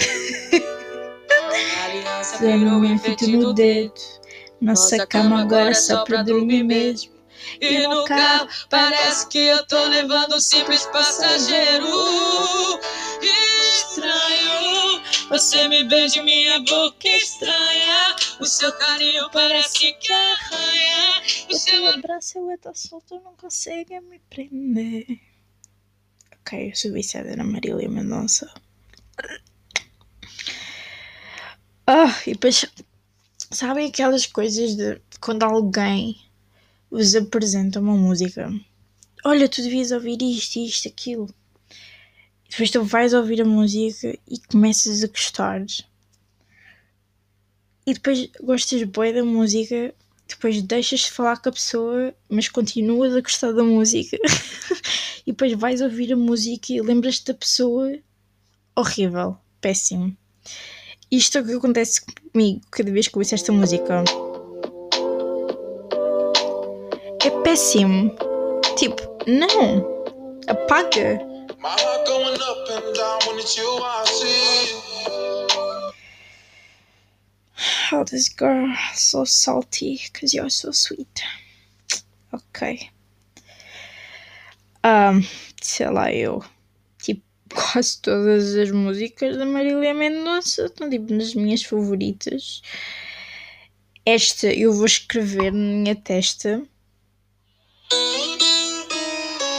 Zero 2.38 2.66
um 2.66 2.84
enfeite 2.84 3.34
no 3.36 3.54
dedo. 3.54 3.94
Nossa 4.60 5.06
cama 5.06 5.40
agora 5.40 5.70
é 5.70 5.74
só 5.74 6.04
pra 6.04 6.22
dormir 6.22 6.62
mesmo. 6.62 7.10
E 7.60 7.78
no 7.86 8.04
carro 8.04 8.46
parece 8.68 9.26
que 9.28 9.38
eu 9.38 9.66
tô 9.66 9.82
levando 9.86 10.36
um 10.36 10.40
simples 10.40 10.84
passageiro. 10.86 11.86
Estranho, 13.22 15.02
você 15.30 15.66
me 15.66 15.82
beija 15.84 16.22
minha 16.22 16.60
boca 16.60 17.08
estranha. 17.08 18.16
O 18.38 18.44
seu 18.44 18.70
carinho 18.72 19.30
parece 19.30 19.92
que 19.94 20.12
arranha. 20.12 21.11
O 21.50 21.54
seu 21.54 21.86
abraço 21.88 22.38
eu 22.50 22.58
tô 22.58 22.74
solto, 22.74 23.20
não 23.20 23.34
consegue 23.36 23.98
me 24.00 24.18
prender. 24.30 25.06
Ok, 26.40 26.70
eu 26.70 26.76
sou 26.76 26.92
viciada 26.92 27.36
na 27.36 27.44
Marília 27.44 27.88
Mendonça. 27.88 28.52
Ah, 31.86 32.20
e 32.26 32.32
depois, 32.32 32.64
sabem 33.50 33.88
aquelas 33.88 34.26
coisas 34.26 34.76
de 34.76 35.00
quando 35.20 35.42
alguém 35.42 36.20
vos 36.90 37.14
apresenta 37.14 37.80
uma 37.80 37.96
música? 37.96 38.50
Olha, 39.24 39.48
tu 39.48 39.62
devias 39.62 39.92
ouvir 39.92 40.20
isto, 40.22 40.58
isto, 40.58 40.88
aquilo. 40.88 41.28
E 42.46 42.50
depois 42.50 42.70
tu 42.70 42.84
vais 42.84 43.14
ouvir 43.14 43.40
a 43.40 43.44
música 43.44 44.18
e 44.28 44.38
começas 44.50 45.04
a 45.04 45.06
gostar. 45.06 45.64
E 47.86 47.94
depois 47.94 48.30
gostas 48.40 48.82
bem 48.82 49.12
da 49.12 49.24
música 49.24 49.94
depois 50.34 50.60
deixas 50.62 51.00
de 51.00 51.10
falar 51.10 51.40
com 51.40 51.48
a 51.48 51.52
pessoa, 51.52 52.14
mas 52.28 52.48
continuas 52.48 53.14
a 53.14 53.20
gostar 53.20 53.52
da 53.52 53.62
música. 53.62 54.16
e 55.26 55.32
depois 55.32 55.52
vais 55.54 55.80
ouvir 55.80 56.12
a 56.12 56.16
música 56.16 56.72
e 56.72 56.80
lembras-te 56.80 57.26
da 57.26 57.34
pessoa. 57.34 57.98
Horrível, 58.74 59.36
péssimo. 59.60 60.16
Isto 61.10 61.38
é 61.38 61.40
o 61.42 61.44
que 61.44 61.52
acontece 61.52 62.00
comigo 62.32 62.60
cada 62.70 62.90
vez 62.90 63.08
que 63.08 63.18
ouço 63.18 63.34
esta 63.34 63.52
música. 63.52 64.04
É 67.24 67.30
péssimo. 67.42 68.14
Tipo, 68.76 69.02
não. 69.26 69.86
Apaga. 70.48 71.20
My 71.62 71.68
heart 71.68 72.06
going 72.08 72.34
up 72.34 72.70
and 72.70 72.94
down 72.94 73.18
when 73.28 73.38
it's 73.38 73.56
you 73.56 73.78
I 73.84 74.04
see. 74.06 74.81
Oh, 77.94 78.04
this 78.04 78.30
girl 78.30 78.72
so 78.94 79.26
salty 79.26 80.00
because 80.10 80.32
you're 80.32 80.48
so 80.48 80.70
sweet. 80.72 81.22
Ok. 82.32 82.90
Um, 84.82 85.22
sei 85.60 85.90
lá, 85.90 86.10
eu. 86.10 86.42
Tipo, 87.02 87.22
quase 87.54 88.00
todas 88.00 88.54
as 88.56 88.70
músicas 88.70 89.36
da 89.36 89.44
Marília 89.44 89.92
Mendonça 89.92 90.64
estão 90.64 90.88
tipo 90.88 91.12
nas 91.12 91.34
minhas 91.34 91.62
favoritas. 91.62 92.62
Esta 94.06 94.46
eu 94.46 94.72
vou 94.72 94.86
escrever 94.86 95.52
na 95.52 95.58
minha 95.58 95.94
testa. 95.94 96.62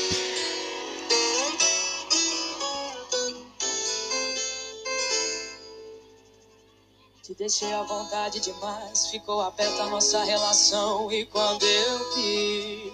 Te 7.22 7.34
deixei 7.34 7.72
à 7.72 7.84
vontade 7.84 8.40
demais, 8.40 9.06
ficou 9.06 9.40
aberta 9.42 9.84
a 9.84 9.86
nossa 9.86 10.24
relação. 10.24 11.12
E 11.12 11.24
quando 11.26 11.62
eu 11.62 12.14
vi, 12.16 12.92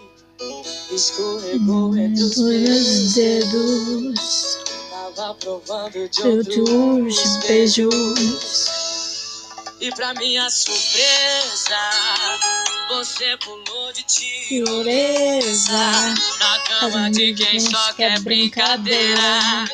escorregou 0.93 1.97
entre 1.97 2.23
os 2.23 2.37
Os 2.37 3.14
dedos. 3.14 4.59
Tava 5.17 5.35
provando 5.37 6.07
de 6.11 6.23
outros 6.29 7.37
beijos. 7.47 8.69
E 9.81 9.91
pra 9.95 10.12
minha 10.12 10.51
surpresa, 10.51 11.81
você 12.91 13.35
pulou 13.38 13.93
de 13.95 14.03
Tireza. 14.03 15.73
na 16.38 16.59
cama 16.69 17.11
de 17.11 17.33
quem 17.33 17.59
só 17.59 17.95
quer 17.95 18.21
brincadeira. 18.21 19.64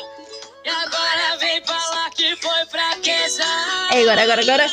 É 3.94 4.02
agora, 4.02 4.22
agora, 4.24 4.42
agora. 4.42 4.66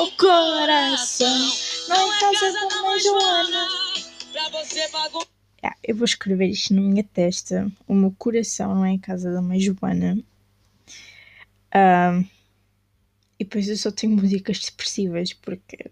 O 0.00 0.12
coração. 0.12 1.52
Não 1.88 2.12
é 2.12 2.20
casa 2.20 2.52
da 2.52 2.82
mãe 2.82 3.00
Joana. 3.00 3.68
Pra 4.30 4.48
você 4.50 4.88
bagunçar. 4.92 5.28
É, 5.60 5.70
eu 5.82 5.96
vou 5.96 6.04
escrever 6.04 6.46
isto 6.46 6.72
na 6.72 6.82
minha 6.82 7.02
testa. 7.02 7.68
O 7.88 7.92
meu 7.94 8.14
coração 8.16 8.76
não 8.76 8.84
é 8.84 8.90
em 8.90 8.98
casa 8.98 9.32
da 9.32 9.42
mãe 9.42 9.58
Joana. 9.58 10.22
Ahm, 11.74 12.24
e 13.40 13.44
depois 13.44 13.68
eu 13.68 13.76
só 13.76 13.90
tenho 13.90 14.14
músicas 14.14 14.60
depressivas 14.60 15.32
porque, 15.32 15.90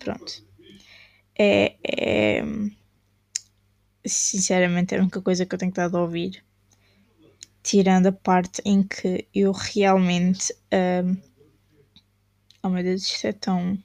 pronto. 0.00 0.44
É, 1.38 1.76
é- 1.84 2.44
Sinceramente, 4.04 4.96
é 4.96 4.98
a 4.98 5.02
única 5.02 5.22
coisa 5.22 5.46
que 5.46 5.54
eu 5.54 5.58
tenho 5.60 5.70
estado 5.70 5.96
a 5.96 6.02
ouvir. 6.02 6.42
Tirando 7.62 8.06
a 8.08 8.12
parte 8.12 8.60
em 8.64 8.82
que 8.82 9.28
eu 9.32 9.52
realmente. 9.52 10.52
Oh 12.62 12.68
meu 12.68 12.82
Deus, 12.82 13.02
isto 13.02 13.26
é 13.26 13.32
tão 13.32 13.78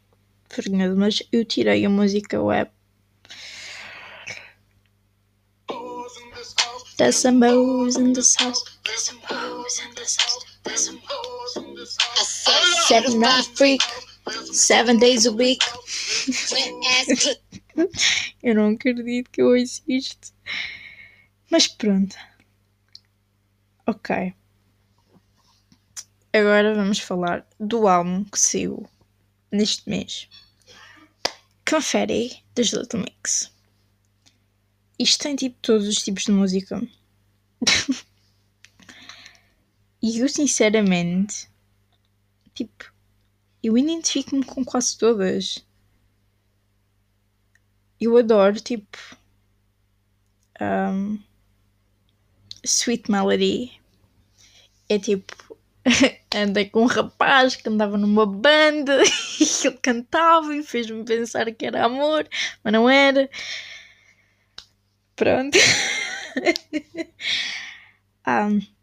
vergonhoso. 0.49 0.97
Mas 0.97 1.23
eu 1.31 1.45
tirei 1.45 1.85
a 1.85 1.89
música 1.89 2.41
web 2.41 2.69
There's 6.97 7.17
some 7.17 7.39
bows 7.39 7.97
in 7.97 8.13
this 8.13 8.35
house. 8.35 8.63
There's 8.85 9.03
some 9.03 9.19
bows 9.27 9.81
in 9.83 9.95
this 9.95 10.15
house. 10.15 10.45
There's 10.63 10.85
some 10.85 11.01
bows 11.09 11.57
in 11.57 11.75
this 11.75 11.97
house. 11.99 12.87
Seven 12.87 13.19
night 13.19 13.45
freak. 13.55 13.81
Seven 14.51 14.99
days 14.99 15.25
a 15.25 15.33
week. 15.33 15.63
eu 18.43 18.55
não 18.55 18.69
acredito 18.69 19.29
que 19.31 19.41
eu 19.41 19.47
ouço 19.47 19.81
isto. 19.87 20.31
Mas 21.49 21.67
pronto. 21.67 22.15
Ok. 23.87 24.15
Ok. 24.15 24.33
Agora 26.35 26.73
vamos 26.73 26.97
falar 26.97 27.47
do 27.59 27.87
álbum 27.87 28.23
que 28.23 28.39
saiu 28.39 28.89
neste 29.51 29.87
mês. 29.87 30.27
Confetti 31.69 32.43
dos 32.55 32.73
Little 32.73 33.01
Mix. 33.01 33.53
Isto 34.97 35.21
tem 35.21 35.35
tipo 35.35 35.55
todos 35.61 35.87
os 35.87 35.97
tipos 35.97 36.23
de 36.23 36.31
música. 36.31 36.81
e 40.01 40.17
eu 40.17 40.27
sinceramente, 40.27 41.47
tipo, 42.55 42.91
eu 43.61 43.77
identifico-me 43.77 44.43
com 44.43 44.65
quase 44.65 44.97
todas. 44.97 45.63
Eu 48.01 48.17
adoro, 48.17 48.59
tipo, 48.59 48.97
um, 50.59 51.19
Sweet 52.63 53.11
Melody. 53.11 53.79
É 54.89 54.97
tipo, 54.97 55.52
andei 56.35 56.65
com 56.69 56.83
um 56.83 56.87
rapaz 56.87 57.55
que 57.55 57.67
andava 57.67 57.97
numa 57.97 58.25
banda 58.25 59.01
e 59.39 59.67
ele 59.67 59.77
cantava 59.77 60.55
e 60.55 60.63
fez-me 60.63 61.03
pensar 61.03 61.51
que 61.51 61.65
era 61.65 61.85
amor, 61.85 62.27
mas 62.63 62.73
não 62.73 62.89
era. 62.89 63.29
Pronto. 65.15 65.57
um, 68.27 68.61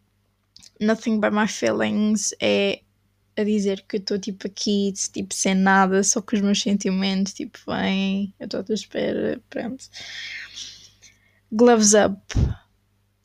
Nothing 0.80 1.20
by 1.20 1.30
my 1.30 1.46
feelings 1.46 2.34
é 2.40 2.80
a 3.36 3.44
dizer 3.44 3.84
que 3.86 3.96
eu 3.96 4.00
estou 4.00 4.18
tipo 4.18 4.46
aqui, 4.46 4.92
tipo 5.12 5.34
sem 5.34 5.54
nada, 5.54 6.02
só 6.02 6.20
com 6.20 6.36
os 6.36 6.42
meus 6.42 6.60
sentimentos, 6.60 7.32
tipo, 7.32 7.58
bem, 7.66 8.34
eu 8.38 8.44
estou 8.44 8.64
à 8.68 8.72
espera, 8.72 9.40
pronto. 9.48 9.84
Gloves 11.52 11.92
up 11.94 12.20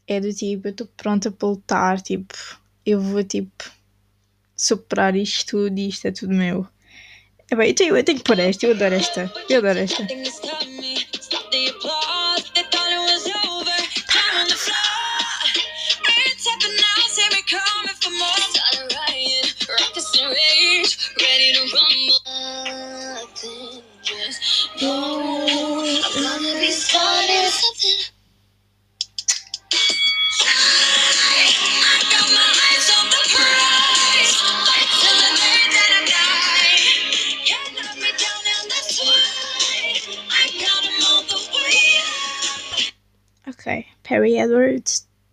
é 0.07 0.19
do 0.19 0.33
tipo, 0.33 0.67
eu 0.67 0.71
estou 0.71 0.87
pronta 0.97 1.31
para 1.31 1.47
lutar, 1.47 2.01
tipo, 2.01 2.35
eu 2.85 2.99
vou 3.01 3.23
tipo 3.23 3.71
superar 4.55 5.15
isto 5.15 5.45
tudo 5.45 5.77
e 5.77 5.89
isto 5.89 6.07
é 6.07 6.11
tudo 6.11 6.33
meu. 6.33 6.67
É 7.49 7.55
bem, 7.55 7.69
eu 7.69 7.75
tenho, 7.75 7.97
eu 7.97 8.03
tenho 8.03 8.17
que 8.17 8.23
pôr 8.23 8.39
esta, 8.39 8.65
eu 8.65 8.71
adoro 8.71 8.95
esta, 8.95 9.31
eu 9.49 9.57
adoro 9.59 9.79
esta. 9.79 10.07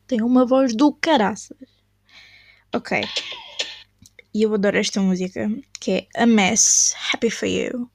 Tem 0.06 0.22
uma 0.22 0.44
voz 0.44 0.74
do 0.74 0.92
caraças. 0.92 1.56
Ok. 2.74 3.02
E 4.35 4.42
eu 4.42 4.54
adoro 4.54 4.78
esta 4.78 5.00
música, 5.00 5.48
que 5.78 5.90
é 5.92 6.22
A 6.22 6.26
Mess, 6.26 6.94
Happy 7.12 7.30
For 7.30 7.46
You, 7.46 7.90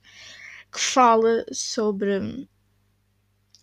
que 0.71 0.79
fala 0.79 1.45
sobre. 1.51 2.47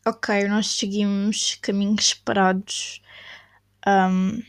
Ok, 0.07 0.49
nós 0.49 0.67
seguimos 0.67 1.55
caminhos 1.63 2.09
separados. 2.09 3.01
Um, 3.87 4.43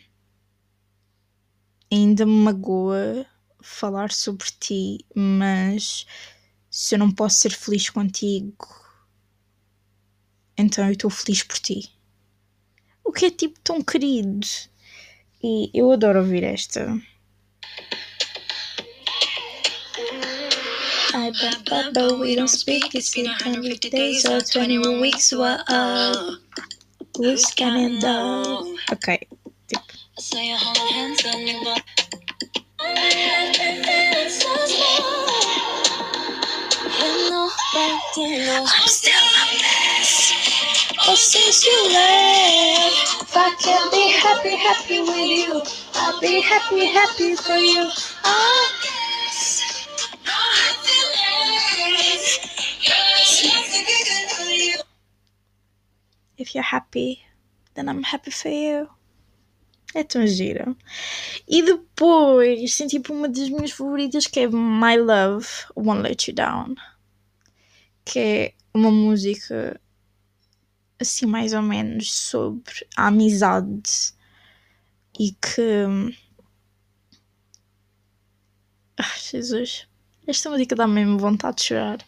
ainda 1.91 2.25
me 2.25 2.34
magoa 2.43 3.25
falar 3.62 4.12
sobre 4.12 4.47
ti, 4.60 5.06
mas 5.15 6.06
se 6.69 6.95
eu 6.95 6.99
não 6.99 7.12
posso 7.12 7.38
ser 7.39 7.51
feliz 7.51 7.89
contigo, 7.89 8.56
então 10.58 10.86
eu 10.86 10.91
estou 10.91 11.10
feliz 11.10 11.43
por 11.43 11.58
ti. 11.60 11.95
O 13.06 13.12
que 13.12 13.28
é 13.28 13.30
tipo 13.30 13.60
tão 13.63 13.82
querido. 13.82 14.46
E 15.41 15.70
eu 15.74 15.91
adoro 15.91 16.20
ouvir 16.20 16.44
esta. 16.44 17.00
I 21.13 21.32
bet, 21.32 21.63
but, 21.70 21.94
but 21.94 22.20
we 22.20 22.36
don't 22.36 22.50
speak. 22.50 22.94
It's 22.94 23.13
been 23.13 23.28
150 23.28 23.89
days 23.89 24.26
or 24.26 24.41
21 24.41 25.00
weeks. 25.00 25.32
What 25.32 25.63
up? 25.70 26.41
Who's 27.18 27.46
counting 27.56 28.00
down? 28.00 28.76
Ok, 28.91 29.20
tipo. 29.68 29.94
I'm 38.68 38.88
still. 38.88 39.35
Oh, 41.08 41.13
since 41.13 41.63
you 41.63 41.94
left, 41.94 43.22
if 43.22 43.38
I 43.38 43.54
can 43.62 43.91
be 43.91 44.10
happy, 44.10 44.56
happy 44.58 45.00
with 45.02 45.30
you, 45.38 45.62
I'll 45.94 46.20
be 46.20 46.41
happy, 46.41 46.86
happy 46.86 47.36
for 47.36 47.54
you. 47.54 47.88
I 48.24 48.72
guess 48.82 49.88
no 50.26 50.34
hard 50.34 50.78
feelings. 50.82 52.39
There's 52.82 53.54
nothing 53.54 53.86
I 53.86 54.02
can 54.10 54.48
do 54.48 54.52
you. 54.52 54.78
If 56.38 56.56
you're 56.56 56.63
happy, 56.63 57.22
then 57.76 57.88
I'm 57.88 58.02
happy 58.02 58.32
for 58.32 58.50
you. 58.50 58.89
É 59.94 60.04
tão 60.04 60.26
gira. 60.26 60.76
E 61.48 61.62
depois 61.62 62.76
tem 62.76 62.88
tipo 62.88 63.13
uma 63.13 63.30
das 63.30 63.48
minhas 63.50 63.72
favoritas 63.72 64.26
que 64.26 64.39
é 64.39 64.48
My 64.48 64.98
Love 64.98 65.48
Won't 65.76 66.02
Let 66.02 66.28
You 66.28 66.34
Down. 66.34 66.76
Que 68.04 68.20
é 68.20 68.54
uma 68.74 68.89
música 68.89 69.80
assim 71.00 71.26
mais 71.26 71.54
ou 71.54 71.62
menos 71.62 72.14
sobre 72.14 72.88
a 72.96 73.08
amizade 73.08 74.14
e 75.20 75.32
que 75.32 76.16
ah, 78.98 79.18
Jesus 79.20 79.88
esta 80.28 80.50
música 80.50 80.76
dá 80.76 80.88
mesmo 80.88 81.20
vontade 81.20 81.58
de 81.58 81.64
chorar. 81.64 82.00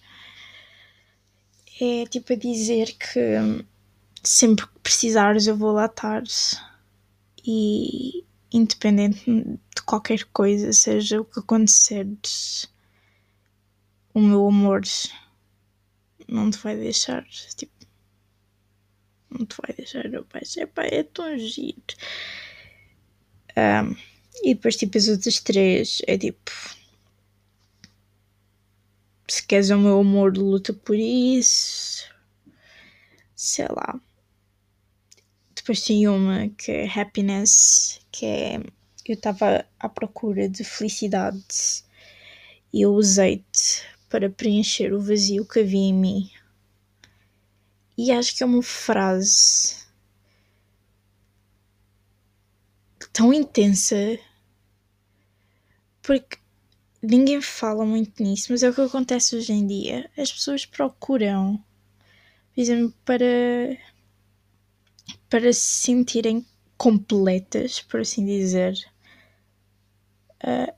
É 1.80 2.06
tipo 2.08 2.34
a 2.34 2.36
dizer 2.36 2.98
que 2.98 3.66
sempre 4.24 4.66
que 4.66 4.80
precisares 4.80 5.46
eu 5.46 5.56
vou 5.56 5.72
lá 5.72 5.86
estar 5.86 6.24
e 7.46 8.26
independente 8.52 9.24
de 9.30 9.82
qualquer 9.86 10.24
coisa 10.26 10.74
seja 10.74 11.22
o 11.22 11.26
que 11.26 11.40
acontecer 11.40 12.08
o 14.14 14.20
meu 14.20 14.48
amor 14.48 14.82
não 16.28 16.50
te 16.50 16.58
vai 16.58 16.76
deixar 16.76 17.24
tipo 17.56 17.77
não 19.40 19.46
te 19.46 19.56
vai 19.62 19.76
deixar 19.76 20.04
baixo. 20.34 20.60
Epá, 20.60 20.84
é 20.84 21.04
tão 21.04 21.38
giro. 21.38 21.82
Um, 23.56 23.96
e 24.44 24.54
depois, 24.54 24.76
tipo, 24.76 24.98
as 24.98 25.08
outras 25.08 25.40
três 25.40 26.02
é 26.08 26.18
tipo. 26.18 26.52
Se 29.28 29.46
queres 29.46 29.70
o 29.70 29.78
meu 29.78 30.00
amor, 30.00 30.38
luta 30.38 30.74
por 30.74 30.96
isso. 30.96 32.06
Sei 33.36 33.68
lá. 33.70 34.00
Depois 35.56 35.82
tem 35.82 36.08
uma 36.08 36.50
que 36.50 36.72
é 36.72 37.00
Happiness, 37.00 38.00
que 38.12 38.26
é. 38.26 38.58
Eu 39.06 39.14
estava 39.14 39.66
à 39.80 39.88
procura 39.88 40.50
de 40.50 40.64
felicidade 40.66 41.84
e 42.74 42.82
eu 42.82 42.94
usei-te 42.94 43.84
para 44.10 44.30
preencher 44.30 44.94
o 44.94 45.02
vazio 45.02 45.46
que 45.46 45.60
havia 45.62 45.80
em 45.80 45.94
mim. 45.94 46.30
E 47.98 48.12
acho 48.12 48.36
que 48.36 48.44
é 48.44 48.46
uma 48.46 48.62
frase 48.62 49.88
tão 53.12 53.34
intensa 53.34 53.96
porque 56.04 56.38
ninguém 57.02 57.42
fala 57.42 57.84
muito 57.84 58.22
nisso, 58.22 58.48
mas 58.52 58.62
é 58.62 58.70
o 58.70 58.74
que 58.74 58.82
acontece 58.82 59.36
hoje 59.36 59.52
em 59.52 59.66
dia. 59.66 60.10
As 60.18 60.32
pessoas 60.32 60.66
procuram, 60.66 61.58
por 62.54 62.62
exemplo, 62.62 62.94
para, 63.04 63.26
para 65.28 65.52
se 65.52 65.82
sentirem 65.82 66.46
completas, 66.78 67.82
por 67.82 68.02
assim 68.02 68.26
dizer, 68.26 68.78
uh, 70.44 70.74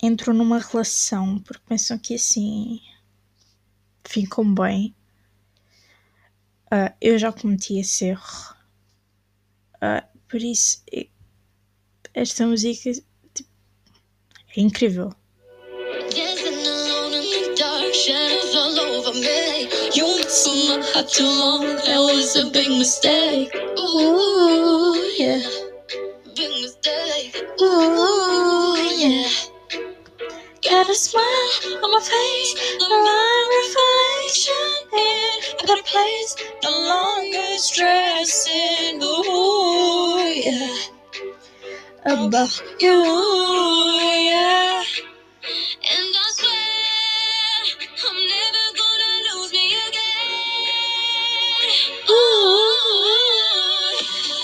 entram 0.00 0.32
numa 0.32 0.60
relação 0.60 1.40
porque 1.40 1.62
pensam 1.66 1.98
que 1.98 2.14
assim 2.14 2.80
ficam 4.04 4.54
bem 4.54 4.94
Uh, 6.72 6.94
eu 7.00 7.18
já 7.18 7.32
cometi 7.32 7.80
esse 7.80 8.04
erro. 8.06 8.54
Uh, 9.76 10.06
por 10.28 10.40
isso, 10.40 10.82
esta 12.14 12.46
música 12.46 12.92
tipo, 13.34 13.48
é 14.56 14.60
incrível. 14.60 15.12
a. 29.02 29.28
Got 30.62 30.88
a 30.88 30.94
smile 30.94 31.82
on 31.82 31.90
my 31.90 32.00
face, 32.00 32.54
my 32.80 33.46
reflection 33.58 34.54
in. 34.92 35.40
I 35.58 35.66
got 35.66 35.78
a 35.78 36.49
longer 36.90 37.58
stressing. 37.58 39.02
Ooh, 39.02 40.18
yeah. 40.46 40.78
About 42.06 42.62
you, 42.80 42.90
yeah. 42.90 44.82
And 45.92 46.16
I 46.16 46.26
swear 46.36 47.86
I'm 48.08 48.18
never 48.34 48.66
gonna 48.80 49.12
lose 49.28 49.52
me 49.52 49.66
again. 49.88 51.70
Ooh, 52.10 52.14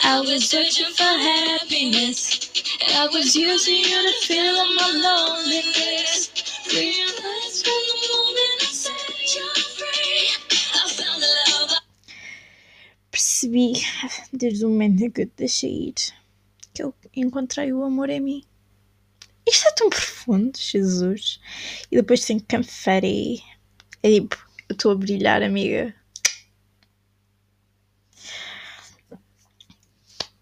I 0.04 0.20
was 0.20 0.42
searching 0.50 0.92
for 0.94 1.04
happiness. 1.04 2.50
I 2.94 3.08
was 3.12 3.36
using 3.36 3.78
you 3.78 4.02
to 4.08 4.14
fill 4.26 4.56
up 4.56 4.68
my 4.76 4.90
loneliness. 5.06 6.30
Realized 6.72 7.25
Percebi 13.36 13.74
desde 14.32 14.64
o 14.64 14.70
momento 14.70 15.04
em 15.04 15.10
que 15.10 15.22
eu 15.22 15.30
deixei 15.36 15.88
ir 15.88 15.94
que 16.72 16.82
eu 16.82 16.94
encontrei 17.14 17.70
o 17.70 17.84
amor 17.84 18.08
em 18.08 18.20
mim. 18.20 18.44
Isto 19.46 19.68
é 19.68 19.72
tão 19.72 19.90
profundo, 19.90 20.58
Jesus. 20.58 21.38
E 21.90 21.96
depois 21.96 22.24
tem 22.24 22.38
confetti. 22.38 23.44
É 24.02 24.10
tipo, 24.10 24.36
eu 24.68 24.72
estou 24.74 24.92
a 24.92 24.94
brilhar, 24.94 25.42
amiga. 25.42 25.94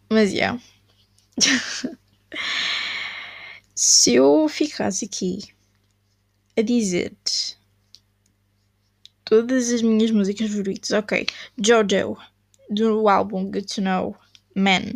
Mas, 0.09 0.33
yeah. 0.33 0.61
Se 3.74 4.14
eu 4.14 4.48
ficasse 4.48 5.04
aqui 5.04 5.40
a 6.57 6.62
dizer 6.62 7.16
todas 9.24 9.72
as 9.72 9.83
minhas 9.83 10.12
músicas 10.12 10.48
favoritas, 10.48 10.90
ok. 10.92 11.26
Jojo, 11.59 12.16
do 12.70 13.09
álbum 13.09 13.44
Good 13.44 13.74
to 13.74 13.81
Know, 13.81 14.16
Man. 14.55 14.94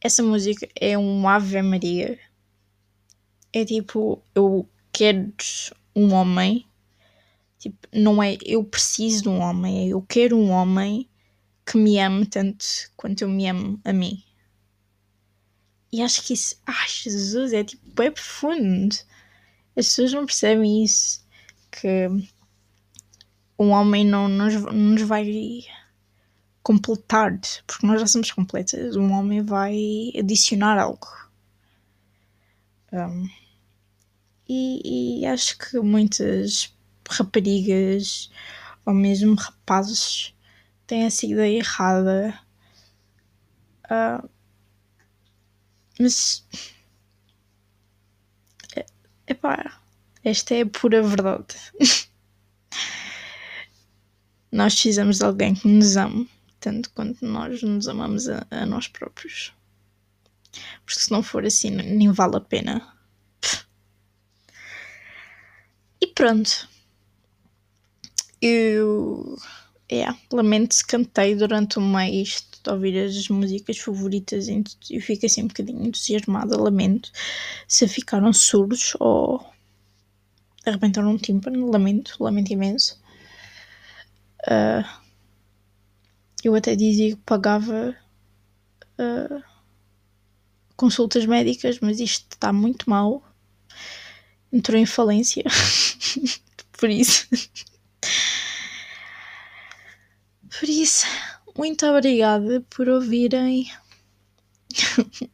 Essa 0.00 0.22
música 0.22 0.68
é 0.80 0.98
um 0.98 1.28
Ave 1.28 1.62
Maria. 1.62 2.18
É 3.52 3.64
tipo, 3.64 4.22
eu 4.34 4.68
quero 4.92 5.32
um 5.94 6.12
homem. 6.12 6.66
Tipo, 7.58 7.76
não 7.92 8.22
é 8.22 8.36
eu 8.44 8.64
preciso 8.64 9.22
de 9.22 9.28
um 9.28 9.38
homem, 9.38 9.84
é 9.84 9.92
eu 9.92 10.02
quero 10.02 10.36
um 10.36 10.50
homem 10.50 11.08
que 11.64 11.78
me 11.78 11.98
ame 12.00 12.26
tanto 12.26 12.64
quanto 12.96 13.22
eu 13.22 13.28
me 13.28 13.46
amo 13.46 13.80
a 13.84 13.92
mim. 13.92 14.22
E 15.92 16.02
acho 16.02 16.22
que 16.22 16.32
isso, 16.32 16.56
ai 16.66 16.88
Jesus, 16.88 17.52
é 17.52 17.62
tipo, 17.62 18.02
é 18.02 18.10
profundo. 18.10 18.96
As 19.76 19.86
pessoas 19.86 20.12
não 20.12 20.26
percebem 20.26 20.82
isso. 20.82 21.22
Que 21.70 22.08
um 23.58 23.70
homem 23.70 24.04
não 24.04 24.28
nos, 24.28 24.54
não 24.54 24.72
nos 24.72 25.02
vai 25.02 25.24
completar, 26.62 27.38
porque 27.66 27.86
nós 27.86 28.00
já 28.00 28.06
somos 28.06 28.30
completas. 28.30 28.96
Um 28.96 29.12
homem 29.12 29.42
vai 29.42 30.12
adicionar 30.18 30.78
algo. 30.78 31.08
Um, 32.92 33.28
e, 34.48 35.20
e, 35.22 35.26
acho 35.26 35.58
que 35.58 35.78
muitas 35.80 36.74
raparigas 37.08 38.30
ou 38.84 38.92
mesmo 38.92 39.34
rapazes 39.34 40.34
têm 40.86 41.04
essa 41.04 41.26
ideia 41.26 41.58
errada. 41.58 42.38
Uh, 43.84 44.28
mas. 45.98 46.46
Epá, 49.26 49.80
esta 50.24 50.54
é 50.54 50.62
a 50.62 50.66
pura 50.66 51.02
verdade. 51.02 51.56
nós 54.52 54.74
precisamos 54.74 55.18
de 55.18 55.24
alguém 55.24 55.54
que 55.54 55.66
nos 55.66 55.96
ame 55.96 56.28
tanto 56.62 56.90
quanto 56.92 57.26
nós 57.26 57.60
nos 57.62 57.88
amamos 57.88 58.28
a, 58.28 58.46
a 58.50 58.64
nós 58.64 58.86
próprios. 58.86 59.52
Porque 60.84 61.00
se 61.00 61.10
não 61.10 61.22
for 61.22 61.44
assim, 61.44 61.70
nem 61.70 62.10
vale 62.12 62.36
a 62.36 62.40
pena. 62.40 62.96
E 66.00 66.06
pronto. 66.06 66.68
Eu. 68.40 69.36
É, 69.88 70.06
lamento 70.32 70.74
se 70.74 70.86
cantei 70.86 71.34
durante 71.34 71.78
o 71.78 71.82
mês 71.82 72.48
de 72.64 72.70
ouvir 72.70 72.98
as 73.04 73.28
músicas 73.28 73.76
favoritas 73.76 74.48
e 74.48 74.62
eu 74.90 75.02
fico 75.02 75.26
assim 75.26 75.42
um 75.42 75.48
bocadinho 75.48 75.84
entusiasmada. 75.84 76.56
Lamento 76.56 77.10
se 77.68 77.86
ficaram 77.88 78.32
surdos 78.32 78.94
ou 79.00 79.44
arrebentaram 80.64 81.10
um 81.10 81.18
tímpano. 81.18 81.70
Lamento, 81.70 82.16
lamento 82.20 82.52
imenso. 82.52 83.00
Uh, 84.46 85.01
eu 86.48 86.54
até 86.54 86.74
dizia 86.74 87.10
que 87.10 87.22
pagava 87.22 87.96
uh, 88.98 89.42
consultas 90.76 91.26
médicas, 91.26 91.78
mas 91.80 92.00
isto 92.00 92.26
está 92.32 92.52
muito 92.52 92.88
mal. 92.88 93.22
Entrou 94.52 94.78
em 94.78 94.86
falência. 94.86 95.44
Por 96.78 96.90
isso. 96.90 97.28
Por 100.58 100.68
isso, 100.68 101.06
muito 101.56 101.86
obrigada 101.86 102.60
por 102.68 102.88
ouvirem. 102.88 103.70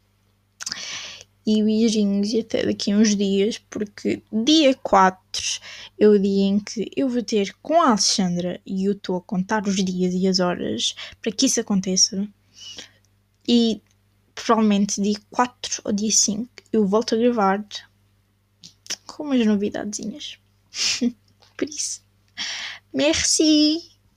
e 1.47 1.63
beijinhos 1.63 2.33
e 2.33 2.41
até 2.41 2.67
daqui 2.67 2.93
a 2.93 2.97
uns 2.97 3.17
dias, 3.17 3.59
porque 3.71 4.23
dia 4.31 4.75
4 4.75 5.61
é 5.99 6.09
o 6.09 6.19
dia 6.19 6.45
em 6.45 6.61
que 6.61 6.91
eu 6.97 7.09
vou 7.09 7.23
ter 7.23 7.55
com 7.61 7.83
a 7.83 7.89
Alexandra 7.89 8.61
e 8.65 8.85
eu 8.85 8.93
estou 8.93 9.17
a 9.17 9.21
contar 9.21 9.67
os 9.67 9.77
dias 9.77 10.15
e 10.15 10.29
as 10.29 10.39
horas 10.39 10.95
para 11.21 11.33
que 11.33 11.47
isso 11.47 11.61
aconteça. 11.61 12.27
E 13.47 13.83
provavelmente 14.35 15.01
dia 15.01 15.19
4 15.31 15.83
ou 15.85 15.93
dia 15.93 16.13
5 16.13 16.49
eu 16.73 16.87
volto 16.87 17.15
a 17.15 17.19
gravar 17.19 17.65
com 19.07 19.25
umas 19.25 19.45
novidadezinhas. 19.45 20.39
Por 21.57 21.69
isso, 21.69 22.03
merci! 22.95 23.98